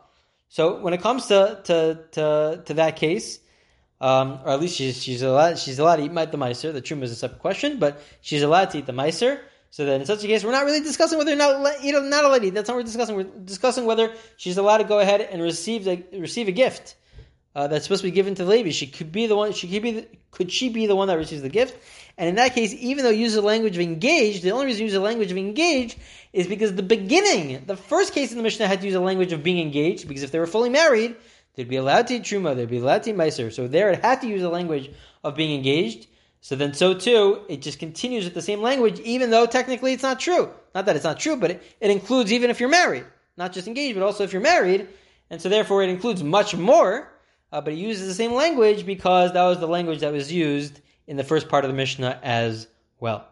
So 0.48 0.80
when 0.80 0.94
it 0.94 1.02
comes 1.02 1.26
to, 1.26 1.60
to, 1.64 2.04
to, 2.12 2.62
to 2.64 2.74
that 2.74 2.96
case, 2.96 3.40
um, 4.00 4.38
or 4.44 4.52
at 4.52 4.60
least 4.60 4.76
she's, 4.76 5.02
she's 5.02 5.22
allowed, 5.22 5.58
she's 5.58 5.78
allowed 5.78 5.96
to 5.96 6.04
eat 6.04 6.14
the 6.14 6.38
Meiser, 6.38 6.72
the 6.72 6.80
truma 6.80 7.02
is 7.02 7.10
a 7.10 7.16
separate 7.16 7.40
question, 7.40 7.78
but 7.80 8.00
she's 8.20 8.42
allowed 8.42 8.70
to 8.70 8.78
eat 8.78 8.86
the 8.86 8.92
Meiser. 8.92 9.40
So 9.70 9.84
then, 9.84 10.00
in 10.00 10.06
such 10.06 10.24
a 10.24 10.26
case, 10.26 10.44
we're 10.44 10.52
not 10.52 10.64
really 10.64 10.80
discussing 10.80 11.18
whether 11.18 11.32
or 11.32 11.36
not 11.36 11.84
you 11.84 11.92
know 11.92 12.00
not 12.00 12.24
a 12.24 12.28
lady. 12.28 12.50
That's 12.50 12.68
not 12.68 12.74
what 12.74 12.80
we're 12.80 12.86
discussing. 12.86 13.16
We're 13.16 13.24
discussing 13.24 13.84
whether 13.84 14.12
she's 14.36 14.56
allowed 14.56 14.78
to 14.78 14.84
go 14.84 14.98
ahead 14.98 15.20
and 15.20 15.42
receive 15.42 15.86
a, 15.86 16.04
receive 16.18 16.48
a 16.48 16.52
gift 16.52 16.96
uh, 17.54 17.66
that's 17.66 17.84
supposed 17.84 18.02
to 18.02 18.08
be 18.08 18.12
given 18.12 18.34
to 18.36 18.44
the 18.44 18.50
lady. 18.50 18.70
She 18.70 18.86
could 18.86 19.12
be 19.12 19.26
the 19.26 19.36
one. 19.36 19.52
She 19.52 19.68
could 19.68 19.82
be. 19.82 19.92
The, 19.92 20.08
could 20.30 20.52
she 20.52 20.68
be 20.68 20.86
the 20.86 20.96
one 20.96 21.08
that 21.08 21.18
receives 21.18 21.42
the 21.42 21.48
gift? 21.48 21.76
And 22.16 22.28
in 22.28 22.34
that 22.34 22.54
case, 22.54 22.74
even 22.74 23.04
though 23.04 23.10
use 23.10 23.34
the 23.34 23.42
language 23.42 23.76
of 23.76 23.82
engaged, 23.82 24.42
the 24.42 24.50
only 24.50 24.66
reason 24.66 24.80
you 24.80 24.86
use 24.86 24.92
the 24.92 25.00
language 25.00 25.30
of 25.30 25.36
engaged 25.36 25.98
is 26.32 26.46
because 26.46 26.74
the 26.74 26.82
beginning, 26.82 27.64
the 27.66 27.76
first 27.76 28.12
case 28.12 28.32
in 28.32 28.36
the 28.36 28.42
Mishnah 28.42 28.66
had 28.66 28.80
to 28.80 28.86
use 28.86 28.94
the 28.94 29.00
language 29.00 29.32
of 29.32 29.42
being 29.42 29.58
engaged 29.60 30.08
because 30.08 30.22
if 30.22 30.30
they 30.32 30.38
were 30.38 30.46
fully 30.46 30.68
married, 30.68 31.16
they'd 31.54 31.68
be 31.68 31.76
allowed 31.76 32.08
to 32.08 32.14
eat 32.14 32.22
truma, 32.22 32.56
they'd 32.56 32.68
be 32.68 32.78
allowed 32.78 33.04
to 33.04 33.10
eat 33.10 33.16
meiser. 33.16 33.52
So 33.52 33.68
there, 33.68 33.90
it 33.90 34.04
had 34.04 34.20
to 34.22 34.26
use 34.26 34.42
the 34.42 34.48
language 34.48 34.90
of 35.22 35.36
being 35.36 35.56
engaged. 35.56 36.06
So 36.40 36.56
then, 36.56 36.72
so 36.72 36.94
too, 36.94 37.42
it 37.48 37.62
just 37.62 37.78
continues 37.78 38.24
with 38.24 38.34
the 38.34 38.42
same 38.42 38.62
language, 38.62 39.00
even 39.00 39.30
though 39.30 39.46
technically 39.46 39.92
it's 39.92 40.02
not 40.02 40.20
true. 40.20 40.50
Not 40.74 40.86
that 40.86 40.96
it's 40.96 41.04
not 41.04 41.18
true, 41.18 41.36
but 41.36 41.50
it, 41.50 41.62
it 41.80 41.90
includes 41.90 42.32
even 42.32 42.50
if 42.50 42.60
you're 42.60 42.68
married, 42.68 43.04
not 43.36 43.52
just 43.52 43.66
engaged, 43.66 43.98
but 43.98 44.04
also 44.04 44.24
if 44.24 44.32
you're 44.32 44.42
married. 44.42 44.88
And 45.30 45.42
so 45.42 45.48
therefore, 45.48 45.82
it 45.82 45.90
includes 45.90 46.22
much 46.22 46.56
more, 46.56 47.10
uh, 47.52 47.60
but 47.60 47.72
it 47.72 47.76
uses 47.76 48.06
the 48.06 48.14
same 48.14 48.32
language 48.32 48.86
because 48.86 49.32
that 49.32 49.44
was 49.44 49.58
the 49.58 49.66
language 49.66 50.00
that 50.00 50.12
was 50.12 50.32
used 50.32 50.80
in 51.06 51.16
the 51.16 51.24
first 51.24 51.48
part 51.48 51.64
of 51.64 51.70
the 51.70 51.76
Mishnah 51.76 52.20
as 52.22 52.68
well. 53.00 53.26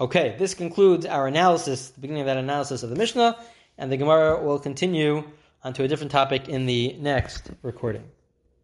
Okay, 0.00 0.36
this 0.38 0.54
concludes 0.54 1.06
our 1.06 1.26
analysis, 1.26 1.90
the 1.90 2.00
beginning 2.00 2.22
of 2.22 2.26
that 2.26 2.36
analysis 2.36 2.82
of 2.82 2.90
the 2.90 2.96
Mishnah, 2.96 3.38
and 3.78 3.90
the 3.90 3.96
Gemara 3.96 4.42
will 4.42 4.58
continue 4.58 5.24
onto 5.62 5.82
a 5.82 5.88
different 5.88 6.10
topic 6.10 6.48
in 6.48 6.66
the 6.66 6.94
next 6.98 7.50
recording. 7.62 8.04